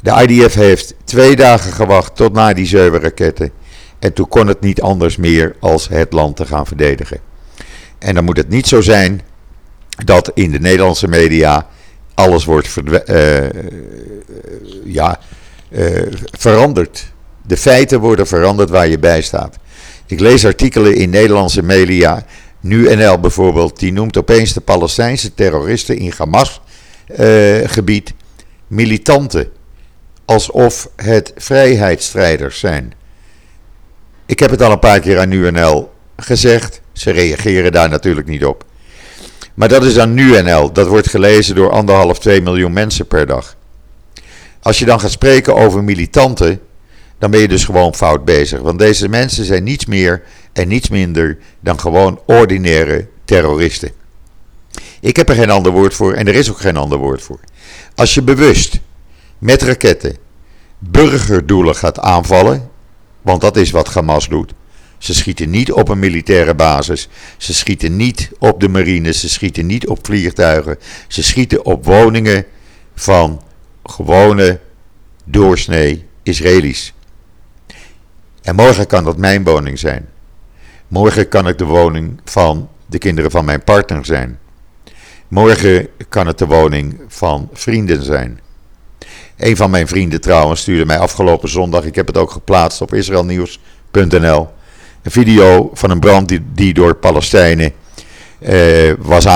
De 0.00 0.26
IDF 0.26 0.54
heeft 0.54 0.94
twee 1.04 1.36
dagen 1.36 1.72
gewacht 1.72 2.16
tot 2.16 2.32
na 2.32 2.52
die 2.52 2.66
zeven 2.66 3.00
raketten. 3.00 3.50
En 3.98 4.12
toen 4.12 4.28
kon 4.28 4.46
het 4.46 4.60
niet 4.60 4.82
anders 4.82 5.16
meer 5.16 5.56
als 5.60 5.88
het 5.88 6.12
land 6.12 6.36
te 6.36 6.46
gaan 6.46 6.66
verdedigen. 6.66 7.20
En 7.98 8.14
dan 8.14 8.24
moet 8.24 8.36
het 8.36 8.48
niet 8.48 8.66
zo 8.66 8.80
zijn 8.80 9.20
dat 10.04 10.30
in 10.34 10.50
de 10.50 10.58
Nederlandse 10.58 11.08
media 11.08 11.66
alles 12.14 12.44
wordt 12.44 12.74
uh, 13.06 13.36
ja, 14.84 15.18
uh, 15.70 16.02
veranderd. 16.30 17.12
De 17.46 17.56
feiten 17.56 18.00
worden 18.00 18.26
veranderd 18.26 18.70
waar 18.70 18.88
je 18.88 18.98
bij 18.98 19.22
staat. 19.22 19.56
Ik 20.06 20.20
lees 20.20 20.46
artikelen 20.46 20.94
in 20.94 21.10
Nederlandse 21.10 21.62
media 21.62 22.24
NuNL 22.68 23.20
bijvoorbeeld, 23.20 23.78
die 23.78 23.92
noemt 23.92 24.16
opeens 24.16 24.52
de 24.52 24.60
Palestijnse 24.60 25.34
terroristen 25.34 25.96
in 25.98 26.12
Hamas-gebied 26.16 28.08
uh, 28.08 28.14
militanten. 28.66 29.48
Alsof 30.24 30.88
het 30.96 31.32
vrijheidsstrijders 31.36 32.58
zijn. 32.58 32.92
Ik 34.26 34.38
heb 34.38 34.50
het 34.50 34.62
al 34.62 34.72
een 34.72 34.78
paar 34.78 35.00
keer 35.00 35.18
aan 35.18 35.28
NuNL 35.28 35.92
gezegd. 36.16 36.80
Ze 36.92 37.10
reageren 37.10 37.72
daar 37.72 37.88
natuurlijk 37.88 38.26
niet 38.26 38.44
op. 38.44 38.64
Maar 39.54 39.68
dat 39.68 39.84
is 39.84 39.98
aan 39.98 40.14
NuNL. 40.14 40.72
Dat 40.72 40.86
wordt 40.86 41.08
gelezen 41.08 41.54
door 41.54 41.70
anderhalf, 41.70 42.18
twee 42.18 42.42
miljoen 42.42 42.72
mensen 42.72 43.06
per 43.06 43.26
dag. 43.26 43.56
Als 44.60 44.78
je 44.78 44.84
dan 44.84 45.00
gaat 45.00 45.10
spreken 45.10 45.54
over 45.54 45.84
militanten, 45.84 46.60
dan 47.18 47.30
ben 47.30 47.40
je 47.40 47.48
dus 47.48 47.64
gewoon 47.64 47.94
fout 47.94 48.24
bezig. 48.24 48.60
Want 48.60 48.78
deze 48.78 49.08
mensen 49.08 49.44
zijn 49.44 49.64
niets 49.64 49.86
meer 49.86 50.22
en 50.52 50.68
niets 50.68 50.88
minder 50.88 51.38
dan 51.60 51.80
gewoon 51.80 52.20
ordinaire 52.26 53.08
terroristen. 53.24 53.90
Ik 55.00 55.16
heb 55.16 55.28
er 55.28 55.34
geen 55.34 55.50
ander 55.50 55.72
woord 55.72 55.94
voor 55.94 56.12
en 56.12 56.26
er 56.28 56.34
is 56.34 56.50
ook 56.50 56.60
geen 56.60 56.76
ander 56.76 56.98
woord 56.98 57.22
voor. 57.22 57.40
Als 57.94 58.14
je 58.14 58.22
bewust 58.22 58.78
met 59.38 59.62
raketten 59.62 60.16
burgerdoelen 60.78 61.76
gaat 61.76 61.98
aanvallen, 61.98 62.70
want 63.22 63.40
dat 63.40 63.56
is 63.56 63.70
wat 63.70 63.94
Hamas 63.94 64.28
doet. 64.28 64.52
Ze 64.98 65.14
schieten 65.14 65.50
niet 65.50 65.72
op 65.72 65.88
een 65.88 65.98
militaire 65.98 66.54
basis, 66.54 67.08
ze 67.36 67.54
schieten 67.54 67.96
niet 67.96 68.30
op 68.38 68.60
de 68.60 68.68
marine, 68.68 69.12
ze 69.12 69.28
schieten 69.28 69.66
niet 69.66 69.86
op 69.86 70.06
vliegtuigen, 70.06 70.78
ze 71.08 71.22
schieten 71.22 71.64
op 71.64 71.84
woningen 71.84 72.44
van 72.94 73.42
gewone 73.84 74.60
doorsnee 75.24 76.04
Israëli's. 76.22 76.94
En 78.46 78.54
morgen 78.54 78.86
kan 78.86 79.04
dat 79.04 79.16
mijn 79.16 79.44
woning 79.44 79.78
zijn. 79.78 80.08
Morgen 80.88 81.28
kan 81.28 81.44
het 81.44 81.58
de 81.58 81.64
woning 81.64 82.20
van 82.24 82.68
de 82.86 82.98
kinderen 82.98 83.30
van 83.30 83.44
mijn 83.44 83.64
partner 83.64 84.04
zijn. 84.04 84.38
Morgen 85.28 85.88
kan 86.08 86.26
het 86.26 86.38
de 86.38 86.46
woning 86.46 87.00
van 87.08 87.48
vrienden 87.52 88.02
zijn. 88.02 88.40
Een 89.36 89.56
van 89.56 89.70
mijn 89.70 89.88
vrienden 89.88 90.20
trouwens 90.20 90.60
stuurde 90.60 90.86
mij 90.86 90.98
afgelopen 90.98 91.48
zondag, 91.48 91.84
ik 91.84 91.94
heb 91.94 92.06
het 92.06 92.16
ook 92.16 92.30
geplaatst 92.30 92.80
op 92.80 92.94
israelnieuws.nl, 92.94 94.48
een 95.02 95.10
video 95.10 95.70
van 95.72 95.90
een 95.90 96.00
brand 96.00 96.28
die, 96.28 96.44
die 96.54 96.74
door 96.74 96.94
Palestijnen 96.94 97.72
eh, 98.38 98.92
was 98.98 99.26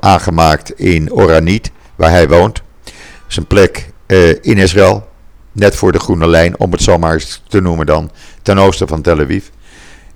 aangemaakt 0.00 0.70
in 0.70 1.12
Oranit, 1.12 1.70
waar 1.96 2.10
hij 2.10 2.28
woont. 2.28 2.62
Dat 2.84 2.94
is 3.28 3.36
een 3.36 3.46
plek 3.46 3.88
eh, 4.06 4.28
in 4.28 4.58
Israël, 4.58 5.10
net 5.52 5.76
voor 5.76 5.92
de 5.92 5.98
Groene 5.98 6.26
Lijn, 6.26 6.58
om 6.58 6.72
het 6.72 6.82
zomaar 6.82 7.24
te 7.48 7.60
noemen 7.60 7.86
dan, 7.86 8.10
ten 8.42 8.58
oosten 8.58 8.88
van 8.88 9.02
Tel 9.02 9.20
Aviv. 9.20 9.44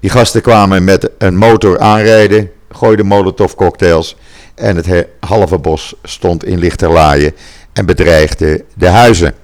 Die 0.01 0.11
gasten 0.11 0.43
kwamen 0.43 0.85
met 0.85 1.11
een 1.19 1.37
motor 1.37 1.79
aanrijden, 1.79 2.51
gooiden 2.71 3.07
molotovcocktails 3.07 4.17
en 4.55 4.77
het 4.77 5.07
halve 5.21 5.59
bos 5.59 5.95
stond 6.03 6.45
in 6.45 6.59
lichterlaaien 6.59 7.35
en 7.73 7.87
bedreigde 7.87 8.65
de 8.75 8.89
huizen. 8.89 9.35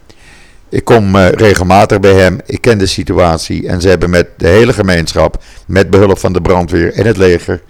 Ik 0.72 0.84
kom 0.84 1.16
uh, 1.16 1.28
regelmatig 1.28 2.00
bij 2.00 2.14
hem. 2.14 2.40
Ik 2.46 2.60
ken 2.60 2.78
de 2.78 2.86
situatie. 2.86 3.68
En 3.68 3.80
ze 3.80 3.88
hebben 3.88 4.10
met 4.10 4.28
de 4.36 4.48
hele 4.48 4.72
gemeenschap, 4.72 5.42
met 5.66 5.90
behulp 5.90 6.18
van 6.18 6.32
de 6.32 6.40
brandweer 6.40 6.92
en 6.92 7.06
het 7.06 7.16
leger, 7.16 7.62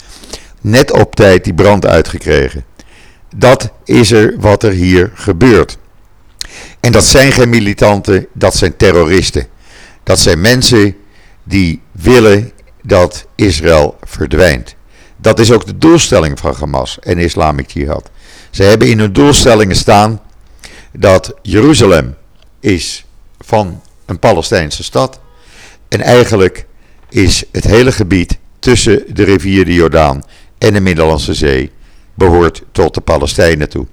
net 0.61 0.93
op 0.93 1.15
tijd 1.15 1.45
die 1.45 1.55
brand 1.55 1.87
uitgekregen. 1.87 2.65
Dat 3.37 3.73
is 3.85 4.13
er 4.13 4.35
wat 4.39 4.63
er 4.63 4.71
hier 4.71 5.11
gebeurt. 5.15 5.79
En 6.83 6.93
dat 6.93 7.05
zijn 7.05 7.33
geen 7.33 7.49
militanten, 7.49 8.27
dat 8.33 8.57
zijn 8.57 8.77
terroristen. 8.77 9.47
Dat 10.03 10.19
zijn 10.19 10.41
mensen 10.41 10.97
die 11.43 11.81
willen 11.93 12.53
dat 12.83 13.27
Israël 13.35 13.97
verdwijnt. 14.05 14.75
Dat 15.17 15.39
is 15.39 15.53
ook 15.53 15.67
de 15.67 15.79
doelstelling 15.79 16.39
van 16.39 16.55
Hamas 16.59 16.99
en 16.99 17.19
Islamic 17.19 17.71
Jihad. 17.71 18.11
Ze 18.51 18.63
hebben 18.63 18.89
in 18.89 18.99
hun 18.99 19.13
doelstellingen 19.13 19.77
staan 19.77 20.21
dat 20.93 21.35
Jeruzalem 21.43 22.17
is 22.61 23.05
van 23.41 23.83
een 24.07 24.19
Palestijnse 24.19 24.83
stad. 24.83 25.21
En 25.89 26.01
eigenlijk 26.01 26.67
is 27.09 27.45
het 27.53 27.65
hele 27.65 27.93
gebied 27.93 28.39
tussen 28.59 29.05
de 29.09 29.25
rivier 29.25 29.65
de 29.65 29.75
Jordaan 29.75 30.23
en 30.59 30.73
de 30.73 30.81
Middellandse 30.81 31.35
Zee 31.35 31.71
behoort 32.15 32.63
tot 32.73 32.95
de 32.95 33.01
Palestijnen 33.01 33.69
toe. 33.69 33.87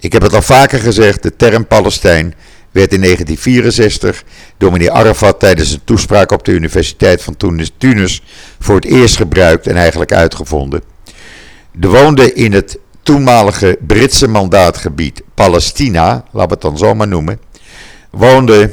Ik 0.00 0.12
heb 0.12 0.22
het 0.22 0.34
al 0.34 0.42
vaker 0.42 0.78
gezegd, 0.78 1.22
de 1.22 1.36
term 1.36 1.66
Palestijn 1.66 2.34
werd 2.70 2.92
in 2.92 3.00
1964 3.00 4.24
door 4.56 4.72
meneer 4.72 4.90
Arafat 4.90 5.40
tijdens 5.40 5.72
een 5.72 5.84
toespraak 5.84 6.32
op 6.32 6.44
de 6.44 6.52
Universiteit 6.52 7.22
van 7.22 7.36
Tunis 7.78 8.22
voor 8.58 8.74
het 8.74 8.84
eerst 8.84 9.16
gebruikt 9.16 9.66
en 9.66 9.76
eigenlijk 9.76 10.12
uitgevonden. 10.12 10.82
Er 11.80 11.88
woonde 11.88 12.32
in 12.32 12.52
het 12.52 12.78
toenmalige 13.02 13.78
Britse 13.86 14.28
mandaatgebied 14.28 15.22
Palestina, 15.34 16.24
laten 16.30 16.48
we 16.48 16.54
het 16.54 16.60
dan 16.60 16.78
zo 16.78 16.94
maar 16.94 17.08
noemen, 17.08 17.40
woonden 18.10 18.72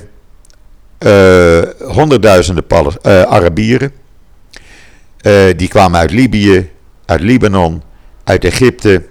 uh, 1.00 1.62
honderdduizenden 1.80 2.66
uh, 2.72 3.22
Arabieren. 3.22 3.92
Uh, 5.22 5.44
die 5.56 5.68
kwamen 5.68 6.00
uit 6.00 6.12
Libië, 6.12 6.70
uit 7.06 7.22
Libanon, 7.22 7.84
uit 8.24 8.46
Egypte. 8.46 9.04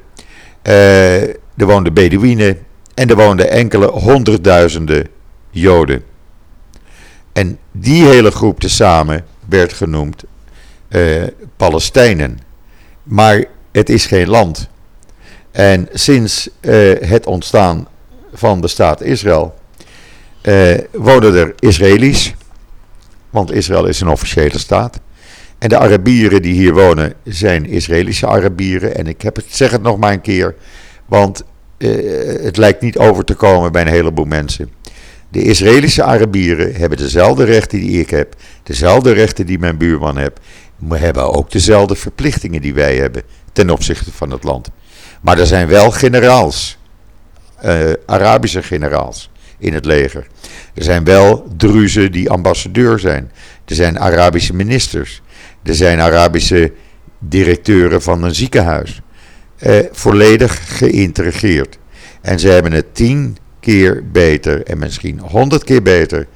Er 1.56 1.66
woonden 1.66 1.94
Bedouinen 1.94 2.58
en 2.94 3.08
er 3.08 3.16
woonden 3.16 3.50
enkele 3.50 3.86
honderdduizenden 3.86 5.06
Joden. 5.50 6.04
En 7.32 7.58
die 7.72 8.04
hele 8.04 8.30
groep 8.30 8.60
tezamen 8.60 9.25
werd 9.48 9.72
genoemd 9.72 10.25
Palestijnen. 11.56 12.38
Maar 13.02 13.44
het 13.72 13.88
is 13.88 14.06
geen 14.06 14.28
land. 14.28 14.68
En 15.50 15.88
sinds 15.92 16.50
het 17.00 17.26
ontstaan 17.26 17.88
van 18.32 18.60
de 18.60 18.68
staat 18.68 19.02
Israël 19.02 19.54
uh, 20.42 20.78
wonen 20.92 21.34
er 21.34 21.54
Israëli's, 21.58 22.34
want 23.30 23.52
Israël 23.52 23.86
is 23.86 24.00
een 24.00 24.08
officiële 24.08 24.58
staat. 24.58 25.00
En 25.58 25.68
de 25.68 25.78
Arabieren 25.78 26.42
die 26.42 26.52
hier 26.52 26.75
wonen 26.75 27.14
zijn 27.25 27.66
Israëlische 27.66 28.26
Arabieren. 28.26 28.96
En 28.96 29.06
ik 29.06 29.22
heb 29.22 29.36
het, 29.36 29.44
zeg 29.48 29.70
het 29.70 29.82
nog 29.82 29.98
maar 29.98 30.12
een 30.12 30.20
keer, 30.20 30.54
want 31.06 31.42
uh, 31.78 32.42
het 32.42 32.56
lijkt 32.56 32.80
niet 32.80 32.98
over 32.98 33.25
te 33.25 33.34
komen 33.34 33.72
bij 33.72 33.82
een 33.82 33.88
heleboel 33.88 34.25
mensen. 34.25 34.70
De 35.28 35.42
Israëlische 35.42 36.02
Arabieren 36.02 36.75
hebben 36.75 36.98
dezelfde 36.98 37.44
rechten 37.44 37.80
die 37.80 38.00
ik 38.00 38.10
heb, 38.10 38.34
dezelfde 38.62 39.12
rechten 39.12 39.46
die 39.46 39.58
mijn 39.58 39.76
buurman 39.76 40.16
heeft, 40.16 40.40
maar 40.76 41.00
hebben 41.00 41.34
ook 41.34 41.50
dezelfde 41.50 41.96
verplichtingen 41.96 42.60
die 42.60 42.75
wij 42.75 42.96
hebben 42.96 43.22
ten 43.52 43.70
opzichte 43.70 44.12
van 44.12 44.30
het 44.30 44.44
land. 44.44 44.70
Maar 45.20 45.38
er 45.38 45.46
zijn 45.46 45.68
wel 45.68 45.90
generaals, 45.90 46.78
uh, 47.64 47.92
Arabische 48.06 48.62
generaals 48.62 49.30
in 49.58 49.75
het 49.75 49.84
leger. 49.84 50.26
Er 50.75 50.82
zijn 50.82 51.04
wel 51.04 51.46
Druzen 51.56 52.12
die 52.12 52.30
ambassadeur 52.30 52.98
zijn. 52.98 53.32
Er 53.64 53.75
zijn 53.75 53.98
Arabische 53.98 54.54
ministers. 54.54 55.22
Er 55.62 55.75
zijn 55.75 56.00
Arabische 56.00 56.72
directeuren 57.18 58.02
van 58.02 58.22
een 58.22 58.34
ziekenhuis. 58.34 59.00
Eh, 59.56 59.78
volledig 59.92 60.78
geïntegreerd. 60.78 61.78
En 62.21 62.38
ze 62.38 62.49
hebben 62.49 62.73
het 62.73 62.95
tien 62.95 63.36
keer 63.60 64.10
beter 64.12 64.62
en 64.66 64.78
misschien 64.78 65.19
honderd 65.19 65.64
keer 65.64 65.82
beter 65.82 66.26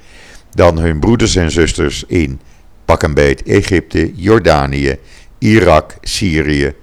dan 0.51 0.79
hun 0.79 0.99
broeders 0.99 1.35
en 1.35 1.51
zusters 1.51 2.03
in 2.07 2.39
pak 2.85 3.03
een 3.03 3.13
beet 3.13 3.43
Egypte, 3.43 4.11
Jordanië, 4.15 4.97
Irak, 5.37 5.95
Syrië. 6.01 6.65
Uh, 6.65 6.75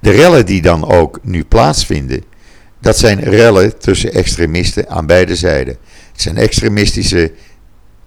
de 0.00 0.10
rellen 0.10 0.46
die 0.46 0.62
dan 0.62 0.90
ook 0.90 1.18
nu 1.22 1.44
plaatsvinden, 1.44 2.24
dat 2.80 2.98
zijn 2.98 3.20
rellen 3.20 3.78
tussen 3.78 4.12
extremisten 4.12 4.88
aan 4.88 5.06
beide 5.06 5.36
zijden. 5.36 5.76
Het 6.12 6.22
zijn 6.22 6.36
extremistische 6.36 7.32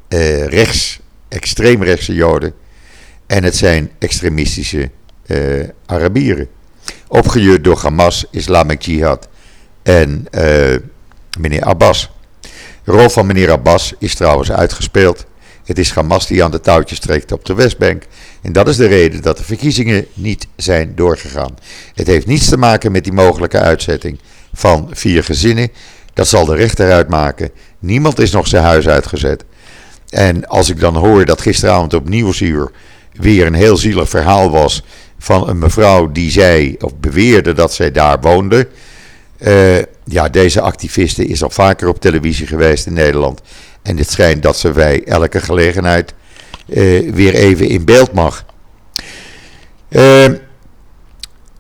uh, 0.10 0.45
rechts, 0.45 0.99
extreemrechtse 1.27 2.13
Joden. 2.13 2.53
En 3.27 3.43
het 3.43 3.55
zijn 3.55 3.91
extremistische 3.99 4.89
uh, 5.27 5.63
Arabieren. 5.85 6.47
Opgejuurd 7.07 7.63
door 7.63 7.77
Hamas, 7.77 8.25
Islamic 8.31 8.81
Jihad 8.81 9.27
en 9.83 10.25
uh, 10.31 10.75
meneer 11.39 11.63
Abbas. 11.63 12.11
De 12.83 12.91
rol 12.91 13.09
van 13.09 13.25
meneer 13.25 13.51
Abbas 13.51 13.93
is 13.99 14.15
trouwens 14.15 14.51
uitgespeeld. 14.51 15.25
Het 15.63 15.77
is 15.77 15.91
Hamas 15.91 16.27
die 16.27 16.43
aan 16.43 16.51
de 16.51 16.59
touwtjes 16.59 16.99
trekt 16.99 17.31
op 17.31 17.45
de 17.45 17.53
Westbank. 17.53 18.03
En 18.41 18.51
dat 18.51 18.67
is 18.67 18.75
de 18.75 18.87
reden 18.87 19.21
dat 19.21 19.37
de 19.37 19.43
verkiezingen 19.43 20.05
niet 20.13 20.47
zijn 20.55 20.95
doorgegaan. 20.95 21.57
Het 21.93 22.07
heeft 22.07 22.25
niets 22.25 22.49
te 22.49 22.57
maken 22.57 22.91
met 22.91 23.03
die 23.03 23.13
mogelijke 23.13 23.59
uitzetting 23.59 24.19
van 24.53 24.89
vier 24.91 25.23
gezinnen. 25.23 25.71
Dat 26.13 26.27
zal 26.27 26.45
de 26.45 26.55
rechter 26.55 26.91
uitmaken. 26.91 27.51
Niemand 27.79 28.19
is 28.19 28.31
nog 28.31 28.47
zijn 28.47 28.63
huis 28.63 28.87
uitgezet. 28.87 29.43
En 30.09 30.47
als 30.47 30.69
ik 30.69 30.79
dan 30.79 30.95
hoor 30.95 31.25
dat 31.25 31.41
gisteravond 31.41 31.93
op 31.93 32.09
Nieuwsuur 32.09 32.71
weer 33.13 33.45
een 33.45 33.53
heel 33.53 33.77
zielig 33.77 34.09
verhaal 34.09 34.49
was 34.49 34.83
van 35.17 35.49
een 35.49 35.60
mevrouw 35.60 36.12
die 36.12 36.32
zei 36.32 36.75
of 36.80 36.95
beweerde 36.95 37.53
dat 37.53 37.73
zij 37.73 37.91
daar 37.91 38.19
woonde. 38.21 38.67
Uh, 39.39 39.77
ja, 40.03 40.30
deze 40.30 40.62
activiste 40.62 41.25
is 41.25 41.43
al 41.43 41.49
vaker 41.49 41.88
op 41.88 41.99
televisie 41.99 42.47
geweest 42.47 42.86
in 42.86 42.93
Nederland. 42.93 43.41
En 43.82 43.97
het 43.97 44.12
schijnt 44.12 44.43
dat 44.43 44.58
ze 44.58 44.71
bij 44.71 45.03
elke 45.03 45.39
gelegenheid 45.39 46.13
uh, 46.65 47.13
weer 47.13 47.34
even 47.34 47.67
in 47.67 47.86
beeld 47.86 48.13
mag. 48.13 48.45
Uh, 49.89 50.25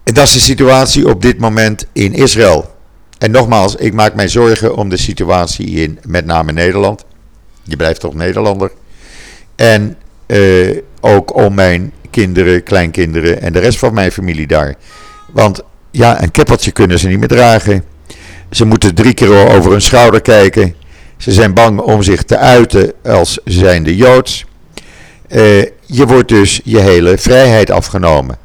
dat 0.03 0.23
is 0.23 0.31
de 0.31 0.39
situatie 0.39 1.09
op 1.09 1.21
dit 1.21 1.39
moment 1.39 1.85
in 1.93 2.13
Israël. 2.13 2.75
En 3.17 3.31
nogmaals, 3.31 3.75
ik 3.75 3.93
maak 3.93 4.15
mij 4.15 4.27
zorgen 4.27 4.75
om 4.75 4.89
de 4.89 4.97
situatie 4.97 5.67
in 5.67 5.99
met 6.07 6.25
name 6.25 6.51
Nederland. 6.51 7.05
Je 7.63 7.75
blijft 7.75 7.99
toch 7.99 8.13
Nederlander. 8.13 8.71
En 9.55 9.97
ook 10.99 11.35
om 11.35 11.53
mijn 11.53 11.93
kinderen, 12.21 12.63
kleinkinderen 12.63 13.41
en 13.41 13.53
de 13.53 13.59
rest 13.59 13.79
van 13.79 13.93
mijn 13.93 14.11
familie 14.11 14.47
daar. 14.47 14.75
Want 15.31 15.61
ja, 15.91 16.21
een 16.21 16.31
keppeltje 16.31 16.71
kunnen 16.71 16.99
ze 16.99 17.07
niet 17.07 17.19
meer 17.19 17.27
dragen. 17.27 17.83
Ze 18.51 18.65
moeten 18.65 18.95
drie 18.95 19.13
keer 19.13 19.49
over 19.55 19.71
hun 19.71 19.81
schouder 19.81 20.21
kijken. 20.21 20.75
Ze 21.17 21.31
zijn 21.31 21.53
bang 21.53 21.79
om 21.79 22.03
zich 22.03 22.23
te 22.23 22.37
uiten 22.37 22.93
als 23.03 23.39
zijnde 23.45 23.95
Joods. 23.95 24.45
Uh, 25.29 25.61
je 25.85 26.05
wordt 26.05 26.29
dus 26.29 26.61
je 26.63 26.79
hele 26.79 27.17
vrijheid 27.17 27.71
afgenomen. 27.71 28.37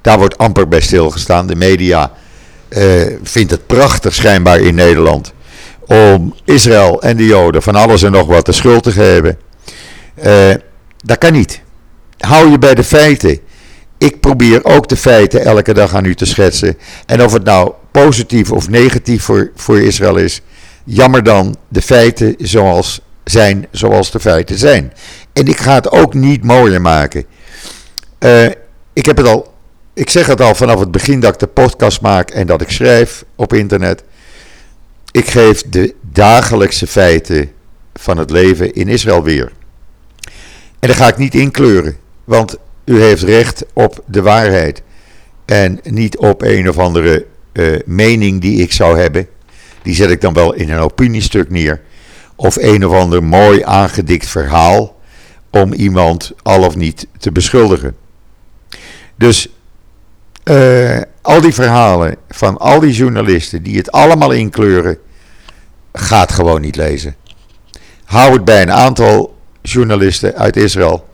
Daar 0.00 0.18
wordt 0.18 0.38
amper 0.38 0.68
bij 0.68 0.80
stilgestaan. 0.80 1.46
De 1.46 1.56
media 1.56 2.12
uh, 2.68 2.82
vindt 3.22 3.50
het 3.50 3.66
prachtig 3.66 4.14
schijnbaar 4.14 4.60
in 4.60 4.74
Nederland 4.74 5.32
om 5.86 6.34
Israël 6.44 7.02
en 7.02 7.16
de 7.16 7.26
Joden 7.26 7.62
van 7.62 7.74
alles 7.74 8.02
en 8.02 8.12
nog 8.12 8.26
wat 8.26 8.46
de 8.46 8.52
schuld 8.52 8.82
te 8.82 8.92
geven. 8.92 9.38
Uh, 10.24 10.54
dat 11.04 11.18
kan 11.18 11.32
niet. 11.32 11.64
Hou 12.26 12.50
je 12.50 12.58
bij 12.58 12.74
de 12.74 12.84
feiten. 12.84 13.38
Ik 13.98 14.20
probeer 14.20 14.64
ook 14.64 14.88
de 14.88 14.96
feiten 14.96 15.44
elke 15.44 15.74
dag 15.74 15.94
aan 15.94 16.04
u 16.04 16.14
te 16.14 16.24
schetsen. 16.24 16.78
En 17.06 17.22
of 17.22 17.32
het 17.32 17.44
nou 17.44 17.72
positief 17.90 18.52
of 18.52 18.68
negatief 18.68 19.22
voor, 19.22 19.50
voor 19.54 19.80
Israël 19.80 20.16
is, 20.16 20.40
jammer 20.84 21.22
dan 21.22 21.56
de 21.68 21.82
feiten 21.82 22.34
zoals 22.38 23.00
zijn 23.24 23.66
zoals 23.70 24.10
de 24.10 24.20
feiten 24.20 24.58
zijn. 24.58 24.92
En 25.32 25.46
ik 25.46 25.56
ga 25.56 25.74
het 25.74 25.90
ook 25.90 26.14
niet 26.14 26.44
mooier 26.44 26.80
maken. 26.80 27.24
Uh, 28.18 28.46
ik 28.92 29.06
heb 29.06 29.16
het 29.16 29.26
al 29.26 29.54
ik 29.94 30.10
zeg 30.10 30.26
het 30.26 30.40
al 30.40 30.54
vanaf 30.54 30.80
het 30.80 30.90
begin 30.90 31.20
dat 31.20 31.32
ik 31.32 31.38
de 31.38 31.46
podcast 31.46 32.00
maak 32.00 32.30
en 32.30 32.46
dat 32.46 32.60
ik 32.60 32.70
schrijf 32.70 33.24
op 33.36 33.52
internet. 33.52 34.02
Ik 35.10 35.28
geef 35.28 35.62
de 35.62 35.94
dagelijkse 36.00 36.86
feiten 36.86 37.50
van 37.94 38.18
het 38.18 38.30
leven 38.30 38.74
in 38.74 38.88
Israël 38.88 39.22
weer. 39.22 39.52
En 40.78 40.88
daar 40.88 40.96
ga 40.96 41.08
ik 41.08 41.16
niet 41.16 41.34
inkleuren, 41.34 41.96
want 42.26 42.56
u 42.84 43.00
heeft 43.00 43.22
recht 43.22 43.64
op 43.72 44.04
de 44.06 44.22
waarheid. 44.22 44.82
En 45.44 45.80
niet 45.82 46.16
op 46.16 46.42
een 46.42 46.68
of 46.68 46.78
andere 46.78 47.26
uh, 47.52 47.78
mening 47.84 48.40
die 48.40 48.62
ik 48.62 48.72
zou 48.72 48.98
hebben. 48.98 49.28
Die 49.82 49.94
zet 49.94 50.10
ik 50.10 50.20
dan 50.20 50.32
wel 50.32 50.52
in 50.52 50.70
een 50.70 50.78
opiniestuk 50.78 51.50
neer. 51.50 51.80
Of 52.36 52.56
een 52.56 52.86
of 52.86 52.92
ander 52.92 53.24
mooi 53.24 53.62
aangedikt 53.62 54.28
verhaal 54.28 54.96
om 55.50 55.72
iemand 55.72 56.32
al 56.42 56.64
of 56.64 56.76
niet 56.76 57.06
te 57.18 57.32
beschuldigen. 57.32 57.96
Dus 59.16 59.48
uh, 60.44 61.00
al 61.22 61.40
die 61.40 61.54
verhalen 61.54 62.16
van 62.28 62.58
al 62.58 62.80
die 62.80 62.92
journalisten 62.92 63.62
die 63.62 63.76
het 63.76 63.92
allemaal 63.92 64.30
inkleuren 64.30 64.98
ga 65.92 66.20
het 66.20 66.32
gewoon 66.32 66.60
niet 66.60 66.76
lezen. 66.76 67.16
Hou 68.04 68.32
het 68.32 68.44
bij 68.44 68.62
een 68.62 68.72
aantal 68.72 69.36
journalisten 69.62 70.34
uit 70.34 70.56
Israël 70.56 71.06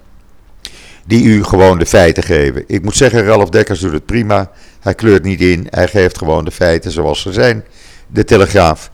die 1.07 1.25
u 1.25 1.45
gewoon 1.45 1.79
de 1.79 1.87
feiten 1.87 2.23
geven. 2.23 2.65
Ik 2.67 2.83
moet 2.83 2.97
zeggen, 2.97 3.25
Ralf 3.25 3.49
Dekkers 3.49 3.81
doet 3.81 3.93
het 3.93 4.07
prima. 4.07 4.51
Hij 4.81 4.95
kleurt 4.95 5.23
niet 5.23 5.41
in, 5.41 5.67
hij 5.71 5.89
geeft 5.89 6.19
gewoon 6.19 6.45
de 6.45 6.51
feiten 6.51 6.91
zoals 6.91 7.21
ze 7.21 7.33
zijn. 7.33 7.65
De 8.07 8.25
Telegraaf. 8.25 8.91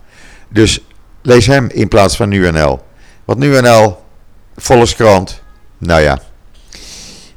Dus 0.49 0.85
lees 1.23 1.47
hem 1.47 1.69
in 1.73 1.89
plaats 1.89 2.17
van 2.17 2.29
NuNL. 2.29 2.81
Want 3.25 3.39
NuNL, 3.39 3.99
Volkskrant, 4.57 5.43
nou 5.79 6.01
ja. 6.01 6.21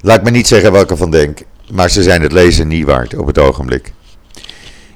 Laat 0.01 0.23
me 0.23 0.29
niet 0.29 0.47
zeggen 0.47 0.71
welke 0.71 0.97
van 0.97 1.11
denk. 1.11 1.39
Maar 1.71 1.89
ze 1.89 2.03
zijn 2.03 2.21
het 2.21 2.31
lezen 2.31 2.67
niet 2.67 2.85
waard 2.85 3.15
op 3.17 3.27
het 3.27 3.37
ogenblik. 3.37 3.93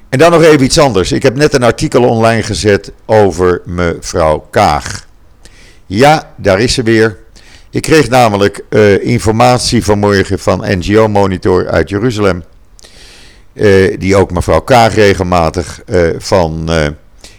En 0.08 0.18
dan 0.18 0.30
nog 0.30 0.42
even 0.42 0.64
iets 0.64 0.78
anders. 0.78 1.12
Ik 1.12 1.22
heb 1.22 1.36
net 1.36 1.54
een 1.54 1.62
artikel 1.62 2.08
online 2.08 2.42
gezet 2.42 2.92
over 3.06 3.62
mevrouw 3.64 4.46
Kaag. 4.50 5.06
Ja, 5.86 6.34
daar 6.36 6.60
is 6.60 6.74
ze 6.74 6.82
weer. 6.82 7.18
Ik 7.76 7.82
kreeg 7.82 8.08
namelijk 8.08 8.64
uh, 8.70 9.04
informatie 9.04 9.84
vanmorgen 9.84 10.38
van 10.38 10.64
NGO 10.78 11.08
Monitor 11.08 11.68
uit 11.68 11.88
Jeruzalem. 11.88 12.44
Uh, 13.54 13.96
die 13.98 14.16
ook 14.16 14.30
mevrouw 14.30 14.60
Kaag 14.60 14.94
regelmatig 14.94 15.82
uh, 15.86 16.08
van 16.18 16.70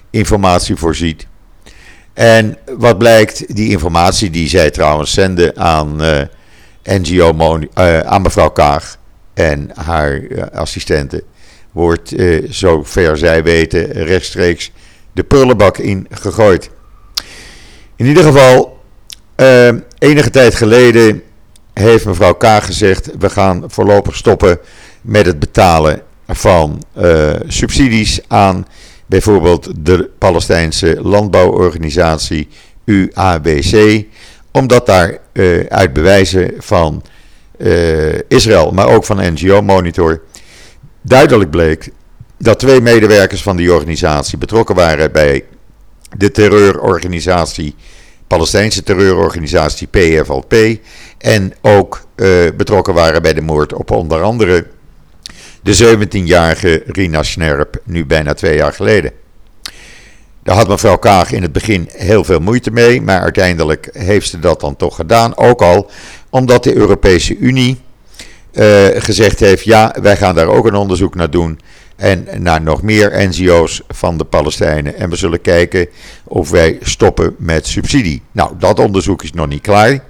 informatie 0.09 0.75
voorziet. 0.75 1.27
En 2.13 2.57
wat 2.77 2.97
blijkt, 2.97 3.55
die 3.55 3.69
informatie 3.69 4.29
die 4.29 4.49
zij 4.49 4.71
trouwens 4.71 5.13
zenden 5.13 5.57
aan 5.57 6.01
NGO 6.83 7.59
aan 8.05 8.21
mevrouw 8.21 8.49
Kaag 8.49 8.97
en 9.33 9.69
haar 9.75 10.21
assistenten, 10.51 11.21
wordt 11.71 12.13
zover 12.49 13.17
zij 13.17 13.43
weten 13.43 13.91
rechtstreeks 13.91 14.71
de 15.13 15.23
prullenbak 15.23 15.77
in 15.77 16.07
gegooid. 16.11 16.69
In 17.95 18.05
ieder 18.05 18.23
geval, 18.23 18.79
enige 19.99 20.29
tijd 20.29 20.55
geleden 20.55 21.21
heeft 21.73 22.05
mevrouw 22.05 22.33
K. 22.33 22.45
gezegd: 22.45 23.09
we 23.19 23.29
gaan 23.29 23.63
voorlopig 23.67 24.15
stoppen 24.15 24.59
met 25.01 25.25
het 25.25 25.39
betalen 25.39 26.01
van 26.27 26.83
uh, 26.97 27.33
subsidies 27.47 28.19
aan 28.27 28.67
bijvoorbeeld 29.05 29.69
de 29.77 30.09
Palestijnse 30.17 30.97
landbouworganisatie 31.01 32.47
UABC, 32.85 34.03
omdat 34.51 34.85
daar 34.85 35.17
uh, 35.33 35.65
uit 35.65 35.93
bewijzen 35.93 36.53
van 36.57 37.03
Israël, 38.27 38.71
maar 38.71 38.87
ook 38.87 39.05
van 39.05 39.33
NGO 39.33 39.61
Monitor, 39.61 40.21
duidelijk 41.01 41.49
bleek 41.49 41.91
dat 42.37 42.59
twee 42.59 42.81
medewerkers 42.81 43.41
van 43.41 43.57
die 43.57 43.73
organisatie 43.73 44.37
betrokken 44.37 44.75
waren 44.75 45.11
bij 45.11 45.43
de 46.17 46.31
terreurorganisatie 46.31 47.75
Palestijnse 48.27 48.83
terreurorganisatie 48.83 49.87
PFLP. 49.87 50.53
En 51.17 51.53
ook 51.61 52.07
uh, 52.15 52.27
betrokken 52.57 52.93
waren 52.93 53.21
bij 53.21 53.33
de 53.33 53.41
moord 53.41 53.73
op 53.73 53.91
onder 53.91 54.21
andere 54.21 54.65
de 55.61 55.97
17-jarige 55.97 56.83
Rina 56.85 57.23
Snerp, 57.23 57.81
nu 57.83 58.05
bijna 58.05 58.33
twee 58.33 58.55
jaar 58.55 58.73
geleden. 58.73 59.11
Daar 60.43 60.55
had 60.55 60.67
mevrouw 60.67 60.97
Kaag 60.97 61.31
in 61.31 61.41
het 61.41 61.51
begin 61.51 61.89
heel 61.91 62.23
veel 62.23 62.39
moeite 62.39 62.71
mee, 62.71 63.01
maar 63.01 63.21
uiteindelijk 63.21 63.89
heeft 63.93 64.29
ze 64.29 64.39
dat 64.39 64.59
dan 64.59 64.75
toch 64.75 64.95
gedaan. 64.95 65.37
Ook 65.37 65.61
al 65.61 65.89
omdat 66.29 66.63
de 66.63 66.75
Europese 66.75 67.37
Unie 67.37 67.81
uh, 68.53 68.85
gezegd 68.93 69.39
heeft: 69.39 69.63
ja, 69.63 69.95
wij 70.01 70.17
gaan 70.17 70.35
daar 70.35 70.47
ook 70.47 70.65
een 70.65 70.75
onderzoek 70.75 71.15
naar 71.15 71.29
doen 71.29 71.59
en 71.97 72.27
naar 72.37 72.61
nog 72.61 72.81
meer 72.81 73.27
NGO's 73.27 73.81
van 73.87 74.17
de 74.17 74.23
Palestijnen. 74.23 74.95
En 74.95 75.09
we 75.09 75.15
zullen 75.15 75.41
kijken 75.41 75.87
of 76.23 76.49
wij 76.49 76.77
stoppen 76.81 77.35
met 77.37 77.67
subsidie. 77.67 78.21
Nou, 78.31 78.53
dat 78.59 78.79
onderzoek 78.79 79.23
is 79.23 79.33
nog 79.33 79.47
niet 79.47 79.61
klaar. 79.61 80.03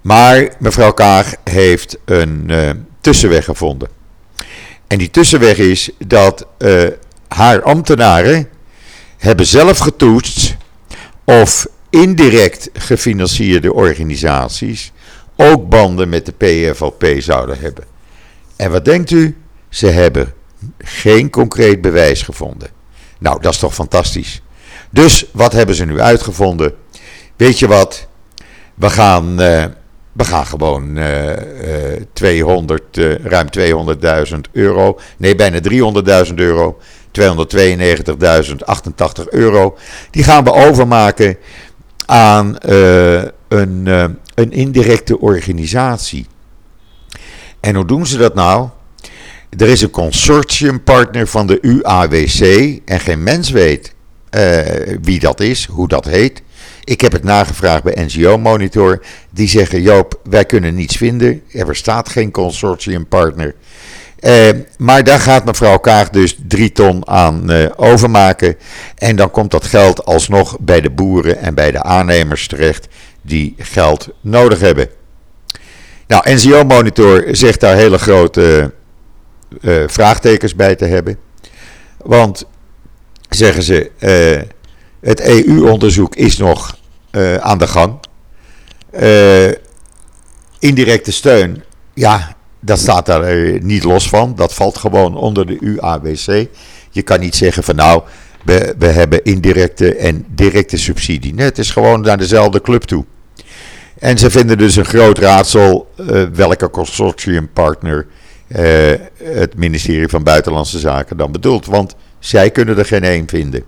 Maar 0.00 0.48
mevrouw 0.58 0.92
Kaag 0.92 1.34
heeft 1.44 1.98
een 2.04 2.44
uh, 2.46 2.70
tussenweg 3.00 3.44
gevonden. 3.44 3.88
En 4.86 4.98
die 4.98 5.10
tussenweg 5.10 5.56
is 5.56 5.90
dat 5.98 6.46
uh, 6.58 6.84
haar 7.28 7.62
ambtenaren 7.62 8.48
hebben 9.18 9.46
zelf 9.46 9.78
getoetst 9.78 10.56
of 11.24 11.66
indirect 11.90 12.70
gefinancierde 12.72 13.72
organisaties 13.72 14.92
ook 15.36 15.68
banden 15.68 16.08
met 16.08 16.26
de 16.26 16.32
PFLP 16.32 17.06
zouden 17.18 17.58
hebben. 17.58 17.84
En 18.56 18.70
wat 18.70 18.84
denkt 18.84 19.10
u? 19.10 19.36
Ze 19.68 19.86
hebben 19.86 20.34
geen 20.78 21.30
concreet 21.30 21.80
bewijs 21.80 22.22
gevonden. 22.22 22.68
Nou, 23.18 23.40
dat 23.40 23.52
is 23.52 23.58
toch 23.58 23.74
fantastisch. 23.74 24.42
Dus 24.90 25.26
wat 25.32 25.52
hebben 25.52 25.74
ze 25.74 25.84
nu 25.84 26.00
uitgevonden? 26.00 26.74
Weet 27.36 27.58
je 27.58 27.66
wat? 27.66 28.06
We 28.74 28.90
gaan, 28.90 29.42
uh, 29.42 29.64
we 30.12 30.24
gaan 30.24 30.46
gewoon 30.46 30.96
uh, 30.96 31.30
uh, 31.30 31.36
200, 32.12 32.96
ruim 33.22 33.46
200.000 33.58 34.34
euro, 34.52 34.98
nee, 35.16 35.34
bijna 35.34 35.58
300.000 36.26 36.34
euro, 36.34 36.78
292.088 37.20 37.24
euro, 39.30 39.76
die 40.10 40.24
gaan 40.24 40.44
we 40.44 40.52
overmaken 40.52 41.36
aan 42.06 42.58
eh, 42.58 43.22
een, 43.48 43.86
een 44.34 44.52
indirecte 44.52 45.20
organisatie. 45.20 46.26
En 47.60 47.74
hoe 47.74 47.86
doen 47.86 48.06
ze 48.06 48.16
dat 48.16 48.34
nou? 48.34 48.68
Er 49.58 49.68
is 49.68 49.82
een 49.82 49.90
consortiumpartner 49.90 51.26
van 51.26 51.46
de 51.46 51.58
UAWC 51.60 52.40
en 52.84 53.00
geen 53.00 53.22
mens 53.22 53.50
weet 53.50 53.94
uh, 54.30 54.58
wie 55.02 55.20
dat 55.20 55.40
is, 55.40 55.66
hoe 55.66 55.88
dat 55.88 56.04
heet. 56.04 56.42
Ik 56.84 57.00
heb 57.00 57.12
het 57.12 57.24
nagevraagd 57.24 57.82
bij 57.82 58.04
NGO 58.04 58.38
Monitor. 58.38 59.04
Die 59.30 59.48
zeggen: 59.48 59.82
Joop, 59.82 60.20
wij 60.24 60.44
kunnen 60.44 60.74
niets 60.74 60.96
vinden. 60.96 61.42
Er 61.52 61.66
bestaat 61.66 62.08
geen 62.08 62.30
consortiumpartner. 62.30 63.54
Uh, 64.20 64.48
maar 64.78 65.04
daar 65.04 65.20
gaat 65.20 65.44
mevrouw 65.44 65.78
Kaag 65.78 66.10
dus 66.10 66.36
drie 66.48 66.72
ton 66.72 67.08
aan 67.08 67.52
uh, 67.52 67.66
overmaken. 67.76 68.56
En 68.98 69.16
dan 69.16 69.30
komt 69.30 69.50
dat 69.50 69.64
geld 69.64 70.04
alsnog 70.04 70.56
bij 70.60 70.80
de 70.80 70.90
boeren 70.90 71.38
en 71.38 71.54
bij 71.54 71.70
de 71.70 71.82
aannemers 71.82 72.46
terecht 72.46 72.88
die 73.22 73.54
geld 73.58 74.08
nodig 74.20 74.60
hebben. 74.60 74.88
Nou, 76.06 76.34
NGO 76.34 76.64
Monitor 76.64 77.24
zegt 77.30 77.60
daar 77.60 77.76
hele 77.76 77.98
grote 77.98 78.72
uh, 79.60 79.82
vraagtekens 79.86 80.54
bij 80.54 80.74
te 80.74 80.84
hebben. 80.84 81.18
Want, 81.96 82.44
zeggen 83.28 83.62
ze, 83.62 83.90
uh, 83.98 84.42
het 85.00 85.20
EU-onderzoek 85.20 86.14
is 86.14 86.36
nog 86.36 86.76
uh, 87.10 87.34
aan 87.34 87.58
de 87.58 87.66
gang. 87.66 87.98
indirecte 90.58 91.12
steun, 91.12 91.62
ja, 91.94 92.36
dat 92.60 92.78
staat 92.78 93.06
daar 93.06 93.62
niet 93.62 93.84
los 93.84 94.08
van. 94.08 94.34
Dat 94.34 94.54
valt 94.54 94.78
gewoon 94.78 95.16
onder 95.16 95.46
de 95.46 95.56
UAWC. 95.60 96.46
Je 96.90 97.02
kan 97.02 97.20
niet 97.20 97.34
zeggen 97.34 97.62
van 97.62 97.76
nou, 97.76 98.02
we, 98.44 98.74
we 98.78 98.86
hebben 98.86 99.24
indirecte 99.24 99.96
en 99.96 100.24
directe 100.28 100.76
subsidie. 100.76 101.34
Nee, 101.34 101.44
het 101.46 101.58
is 101.58 101.70
gewoon 101.70 102.00
naar 102.00 102.18
dezelfde 102.18 102.60
club 102.60 102.82
toe. 102.82 103.04
En 103.98 104.18
ze 104.18 104.30
vinden 104.30 104.58
dus 104.58 104.76
een 104.76 104.84
groot 104.84 105.18
raadsel 105.18 105.92
welke 106.32 106.70
consortiumpartner 106.70 108.06
uh, 108.48 108.92
het 109.22 109.56
ministerie 109.56 110.08
van 110.08 110.22
Buitenlandse 110.22 110.78
Zaken 110.78 111.16
dan 111.16 111.32
bedoelt. 111.32 111.66
Want 111.66 111.94
zij 112.18 112.50
kunnen 112.50 112.78
er 112.78 112.86
geen 112.86 113.04
één 113.04 113.28
vinden. 113.28 113.64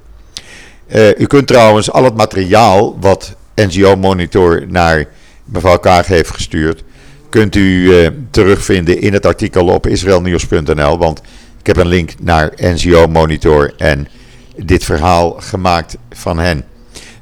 Uh, 0.95 1.19
u 1.19 1.27
kunt 1.27 1.47
trouwens 1.47 1.91
al 1.91 2.05
het 2.05 2.17
materiaal 2.17 2.97
wat 3.01 3.37
NGO 3.55 3.97
Monitor 3.97 4.65
naar 4.69 5.07
mevrouw 5.45 5.79
Kaag 5.79 6.07
heeft 6.07 6.31
gestuurd, 6.31 6.83
kunt 7.29 7.55
u 7.55 7.93
uh, 7.93 8.09
terugvinden 8.31 9.01
in 9.01 9.13
het 9.13 9.27
artikel 9.27 9.67
op 9.67 9.87
israelnieuws.nl. 9.87 10.99
Want 10.99 11.21
ik 11.61 11.67
heb 11.67 11.77
een 11.77 11.87
link 11.87 12.13
naar 12.21 12.53
NGO 12.57 13.07
Monitor 13.07 13.75
en 13.77 14.09
dit 14.57 14.85
verhaal 14.85 15.37
gemaakt 15.39 15.97
van 16.11 16.39
hen. 16.39 16.65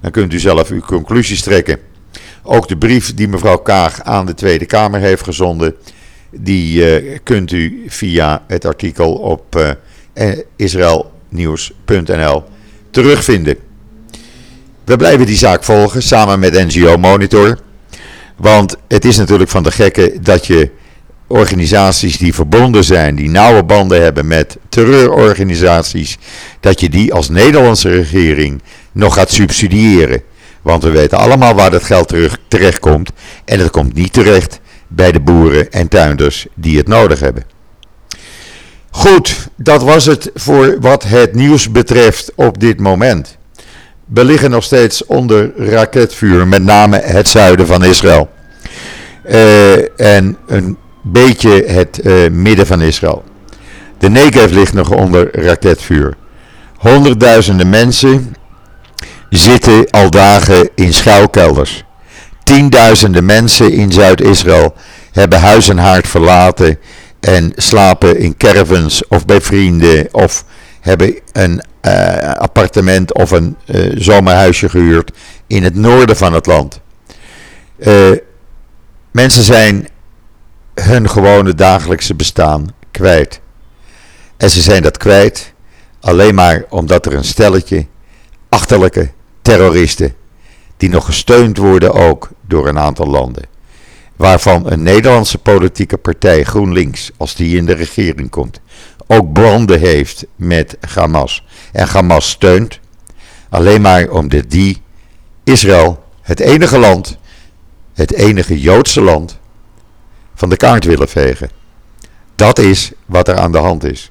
Dan 0.01 0.11
kunt 0.11 0.33
u 0.33 0.39
zelf 0.39 0.71
uw 0.71 0.81
conclusies 0.81 1.43
trekken. 1.43 1.79
Ook 2.43 2.69
de 2.69 2.77
brief 2.77 3.15
die 3.15 3.29
mevrouw 3.29 3.57
Kaag 3.57 4.03
aan 4.03 4.27
de 4.27 4.35
Tweede 4.35 4.67
Kamer 4.67 5.01
heeft 5.01 5.23
gezonden 5.25 5.75
die 6.37 7.01
uh, 7.03 7.19
kunt 7.23 7.53
u 7.53 7.83
via 7.87 8.45
het 8.47 8.65
artikel 8.65 9.13
op 9.13 9.75
uh, 10.15 10.31
israelnieuws.nl 10.57 12.45
terugvinden. 12.91 13.57
We 14.85 14.97
blijven 14.97 15.27
die 15.27 15.37
zaak 15.37 15.65
volgen 15.65 16.03
samen 16.03 16.39
met 16.39 16.67
NGO 16.67 16.97
Monitor. 16.97 17.59
Want 18.37 18.77
het 18.89 19.05
is 19.05 19.17
natuurlijk 19.17 19.51
van 19.51 19.63
de 19.63 19.71
gekke 19.71 20.17
dat 20.21 20.47
je 20.47 20.71
organisaties 21.27 22.19
die 22.19 22.35
verbonden 22.35 22.85
zijn, 22.85 23.15
die 23.15 23.29
nauwe 23.29 23.63
banden 23.63 24.03
hebben 24.03 24.27
met 24.27 24.57
terreurorganisaties, 24.69 26.19
dat 26.61 26.81
je 26.81 26.89
die 26.89 27.13
als 27.13 27.29
Nederlandse 27.29 27.89
regering 27.89 28.63
nog 28.93 29.15
gaat 29.15 29.31
subsidiëren. 29.31 30.23
Want 30.63 30.83
we 30.83 30.91
weten 30.91 31.19
allemaal 31.19 31.55
waar 31.55 31.71
dat 31.71 31.85
geld 31.85 32.09
terug, 32.09 32.39
terecht 32.49 32.79
komt. 32.79 33.11
En 33.45 33.59
het 33.59 33.71
komt 33.71 33.95
niet 33.95 34.13
terecht 34.13 34.61
bij 34.95 35.13
de 35.13 35.21
boeren 35.21 35.73
en 35.73 35.89
tuinders 35.89 36.47
die 36.55 36.77
het 36.77 36.89
nodig 36.89 37.21
hebben. 37.21 37.45
Goed, 38.91 39.49
dat 39.57 39.83
was 39.83 40.07
het 40.07 40.31
voor 40.35 40.77
wat 40.81 41.03
het 41.03 41.35
nieuws 41.35 41.73
betreft 41.73 42.33
op 42.35 42.61
dit 42.61 42.81
moment. 42.81 43.37
beliggen 44.07 44.51
nog 44.51 44.65
steeds 44.65 45.07
onder 45.07 45.53
raketvuur, 45.57 46.47
met 46.47 46.63
name 46.63 46.97
het 46.97 47.29
zuiden 47.29 47.67
van 47.67 47.85
Israël. 47.85 48.31
Uh, 49.29 50.01
en 50.01 50.37
een 50.47 50.77
beetje 51.03 51.65
het 51.67 52.01
uh, 52.03 52.31
midden 52.31 52.67
van 52.67 52.81
Israël. 52.81 53.25
De 53.99 54.09
Negev 54.09 54.53
ligt 54.53 54.73
nog 54.73 54.91
onder 54.91 55.45
raketvuur. 55.45 56.15
Honderdduizenden 56.77 57.71
mensen 57.71 58.37
zitten 59.31 59.91
al 59.91 60.11
dagen 60.11 60.69
in 60.75 60.93
schuilkelders. 60.93 61.85
Tienduizenden 62.45 63.25
mensen 63.25 63.73
in 63.73 63.93
Zuid-Israël 63.93 64.75
hebben 65.13 65.41
huis 65.41 65.69
en 65.69 65.79
haard 65.79 66.09
verlaten 66.09 66.79
en 67.21 67.53
slapen 67.57 68.19
in 68.19 68.37
caravans 68.37 69.09
of 69.09 69.25
bij 69.25 69.41
vrienden 69.41 70.09
of 70.11 70.45
hebben 70.81 71.15
een 71.33 71.63
uh, 71.83 72.33
appartement 72.33 73.15
of 73.15 73.31
een 73.31 73.57
uh, 73.67 73.93
zomerhuisje 73.95 74.69
gehuurd 74.69 75.11
in 75.47 75.63
het 75.63 75.75
noorden 75.75 76.17
van 76.17 76.33
het 76.33 76.47
land. 76.47 76.81
Uh, 77.79 78.11
mensen 79.11 79.43
zijn 79.43 79.89
hun 80.75 81.11
gewone 81.11 81.55
dagelijkse 81.55 82.15
bestaan 82.15 82.75
kwijt. 82.91 83.41
En 84.37 84.51
ze 84.51 84.61
zijn 84.61 84.83
dat 84.83 84.97
kwijt 84.97 85.53
alleen 86.01 86.35
maar 86.35 86.65
omdat 86.69 87.07
er 87.07 87.15
een 87.15 87.25
stelletje 87.25 87.87
achterlijke 88.49 89.11
terroristen, 89.43 90.15
die 90.77 90.89
nog 90.89 91.05
gesteund 91.05 91.57
worden 91.57 91.93
ook 91.93 92.31
door 92.41 92.69
een 92.69 92.79
aantal 92.79 93.07
landen, 93.07 93.45
waarvan 94.17 94.71
een 94.71 94.83
Nederlandse 94.83 95.39
politieke 95.39 95.97
partij 95.97 96.45
GroenLinks, 96.45 97.11
als 97.17 97.35
die 97.35 97.57
in 97.57 97.67
de 97.67 97.75
regering 97.75 98.31
komt, 98.31 98.61
ook 99.07 99.33
banden 99.33 99.81
heeft 99.81 100.27
met 100.37 100.77
Hamas 100.95 101.45
en 101.73 101.89
Hamas 101.89 102.31
steunt, 102.31 102.81
alleen 103.49 103.81
maar 103.81 104.09
omdat 104.09 104.51
die 104.51 104.83
Israël, 105.45 106.05
het 106.23 106.41
enige 106.41 106.79
land, 106.79 107.19
het 107.95 108.13
enige 108.13 108.61
Joodse 108.61 109.01
land, 109.01 109.39
van 110.35 110.49
de 110.49 110.57
kaart 110.57 110.85
willen 110.85 111.09
vegen. 111.09 111.51
Dat 112.35 112.59
is 112.59 112.93
wat 113.07 113.29
er 113.29 113.39
aan 113.39 113.53
de 113.53 113.59
hand 113.59 113.85
is. 113.85 114.11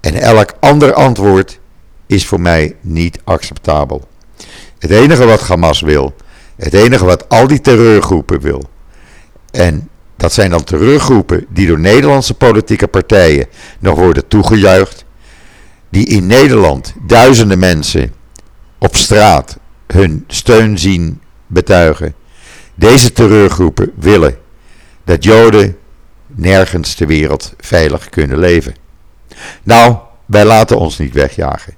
En 0.00 0.14
elk 0.14 0.54
ander 0.60 0.92
antwoord 0.92 1.60
is 2.06 2.26
voor 2.26 2.40
mij 2.40 2.76
niet 2.80 3.18
acceptabel. 3.24 4.08
Het 4.82 4.90
enige 4.90 5.24
wat 5.24 5.40
Hamas 5.40 5.80
wil, 5.80 6.14
het 6.56 6.74
enige 6.74 7.04
wat 7.04 7.28
al 7.28 7.46
die 7.46 7.60
terreurgroepen 7.60 8.40
wil, 8.40 8.70
en 9.50 9.88
dat 10.16 10.32
zijn 10.32 10.50
dan 10.50 10.64
terreurgroepen 10.64 11.46
die 11.48 11.66
door 11.66 11.80
Nederlandse 11.80 12.34
politieke 12.34 12.86
partijen 12.86 13.46
nog 13.78 13.94
worden 13.98 14.28
toegejuicht, 14.28 15.04
die 15.90 16.06
in 16.06 16.26
Nederland 16.26 16.94
duizenden 17.06 17.58
mensen 17.58 18.14
op 18.78 18.96
straat 18.96 19.58
hun 19.86 20.24
steun 20.26 20.78
zien 20.78 21.20
betuigen. 21.46 22.14
Deze 22.74 23.12
terreurgroepen 23.12 23.92
willen 23.94 24.36
dat 25.04 25.24
Joden 25.24 25.76
nergens 26.26 26.94
ter 26.94 27.06
wereld 27.06 27.54
veilig 27.58 28.08
kunnen 28.08 28.38
leven. 28.38 28.74
Nou, 29.62 29.96
wij 30.26 30.44
laten 30.44 30.78
ons 30.78 30.98
niet 30.98 31.14
wegjagen. 31.14 31.74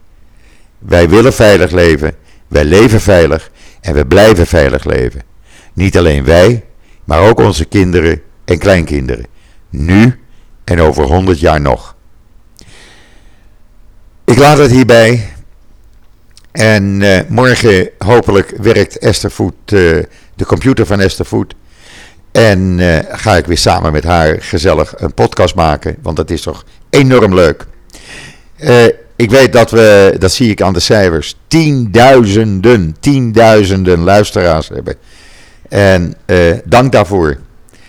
Wij 0.78 1.08
willen 1.08 1.32
veilig 1.32 1.70
leven, 1.70 2.14
wij 2.54 2.64
leven 2.64 3.00
veilig 3.00 3.50
en 3.80 3.94
we 3.94 4.06
blijven 4.06 4.46
veilig 4.46 4.84
leven. 4.84 5.22
Niet 5.72 5.98
alleen 5.98 6.24
wij, 6.24 6.64
maar 7.04 7.20
ook 7.20 7.38
onze 7.38 7.64
kinderen 7.64 8.22
en 8.44 8.58
kleinkinderen. 8.58 9.26
Nu 9.70 10.20
en 10.64 10.80
over 10.80 11.04
honderd 11.04 11.40
jaar 11.40 11.60
nog. 11.60 11.96
Ik 14.24 14.36
laat 14.36 14.58
het 14.58 14.70
hierbij. 14.70 15.28
En 16.52 17.00
uh, 17.00 17.18
morgen 17.28 17.88
hopelijk 17.98 18.54
werkt 18.56 18.98
Esther 18.98 19.30
Voet, 19.30 19.54
uh, 19.72 20.02
de 20.34 20.46
computer 20.46 20.86
van 20.86 21.00
Esther 21.00 21.26
Voet. 21.26 21.54
En 22.32 22.78
uh, 22.78 22.98
ga 23.08 23.36
ik 23.36 23.46
weer 23.46 23.58
samen 23.58 23.92
met 23.92 24.04
haar 24.04 24.42
gezellig 24.42 24.94
een 24.96 25.14
podcast 25.14 25.54
maken. 25.54 25.96
Want 26.02 26.16
dat 26.16 26.30
is 26.30 26.42
toch 26.42 26.64
enorm 26.90 27.34
leuk. 27.34 27.66
Ik 29.16 29.30
weet 29.30 29.52
dat 29.52 29.70
we, 29.70 30.16
dat 30.18 30.32
zie 30.32 30.50
ik 30.50 30.62
aan 30.62 30.72
de 30.72 30.80
cijfers, 30.80 31.36
tienduizenden, 31.48 32.96
tienduizenden 33.00 33.98
luisteraars 33.98 34.68
hebben. 34.68 34.96
En 35.68 36.14
dank 36.64 36.92
daarvoor. 36.92 37.38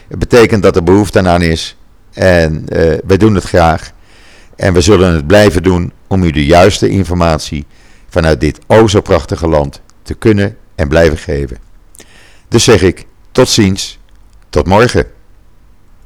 Het 0.08 0.20
betekent 0.20 0.64
dat 0.64 0.76
er 0.76 0.84
behoefte 0.84 1.28
aan 1.28 1.42
is. 1.42 1.76
En 2.14 2.66
uh, 2.70 2.94
wij 3.06 3.18
doen 3.18 3.36
het 3.36 3.44
graag. 3.44 3.92
En 4.56 4.74
we 4.74 4.82
zullen 4.82 5.14
het 5.14 5.28
blijven 5.28 5.64
doen 5.64 5.92
om 6.08 6.24
u 6.24 6.32
de 6.32 6.46
juiste 6.46 6.90
informatie 6.90 7.66
vanuit 8.10 8.40
dit 8.40 8.60
o 8.68 8.88
zo 8.88 9.02
prachtige 9.02 9.48
land 9.48 9.82
te 10.04 10.14
kunnen 10.14 10.58
en 10.76 10.88
blijven 10.88 11.18
geven. 11.18 11.58
Dus 12.48 12.64
zeg 12.64 12.82
ik 12.82 13.06
tot 13.32 13.50
ziens, 13.50 14.00
tot 14.50 14.68
morgen. 14.68 15.06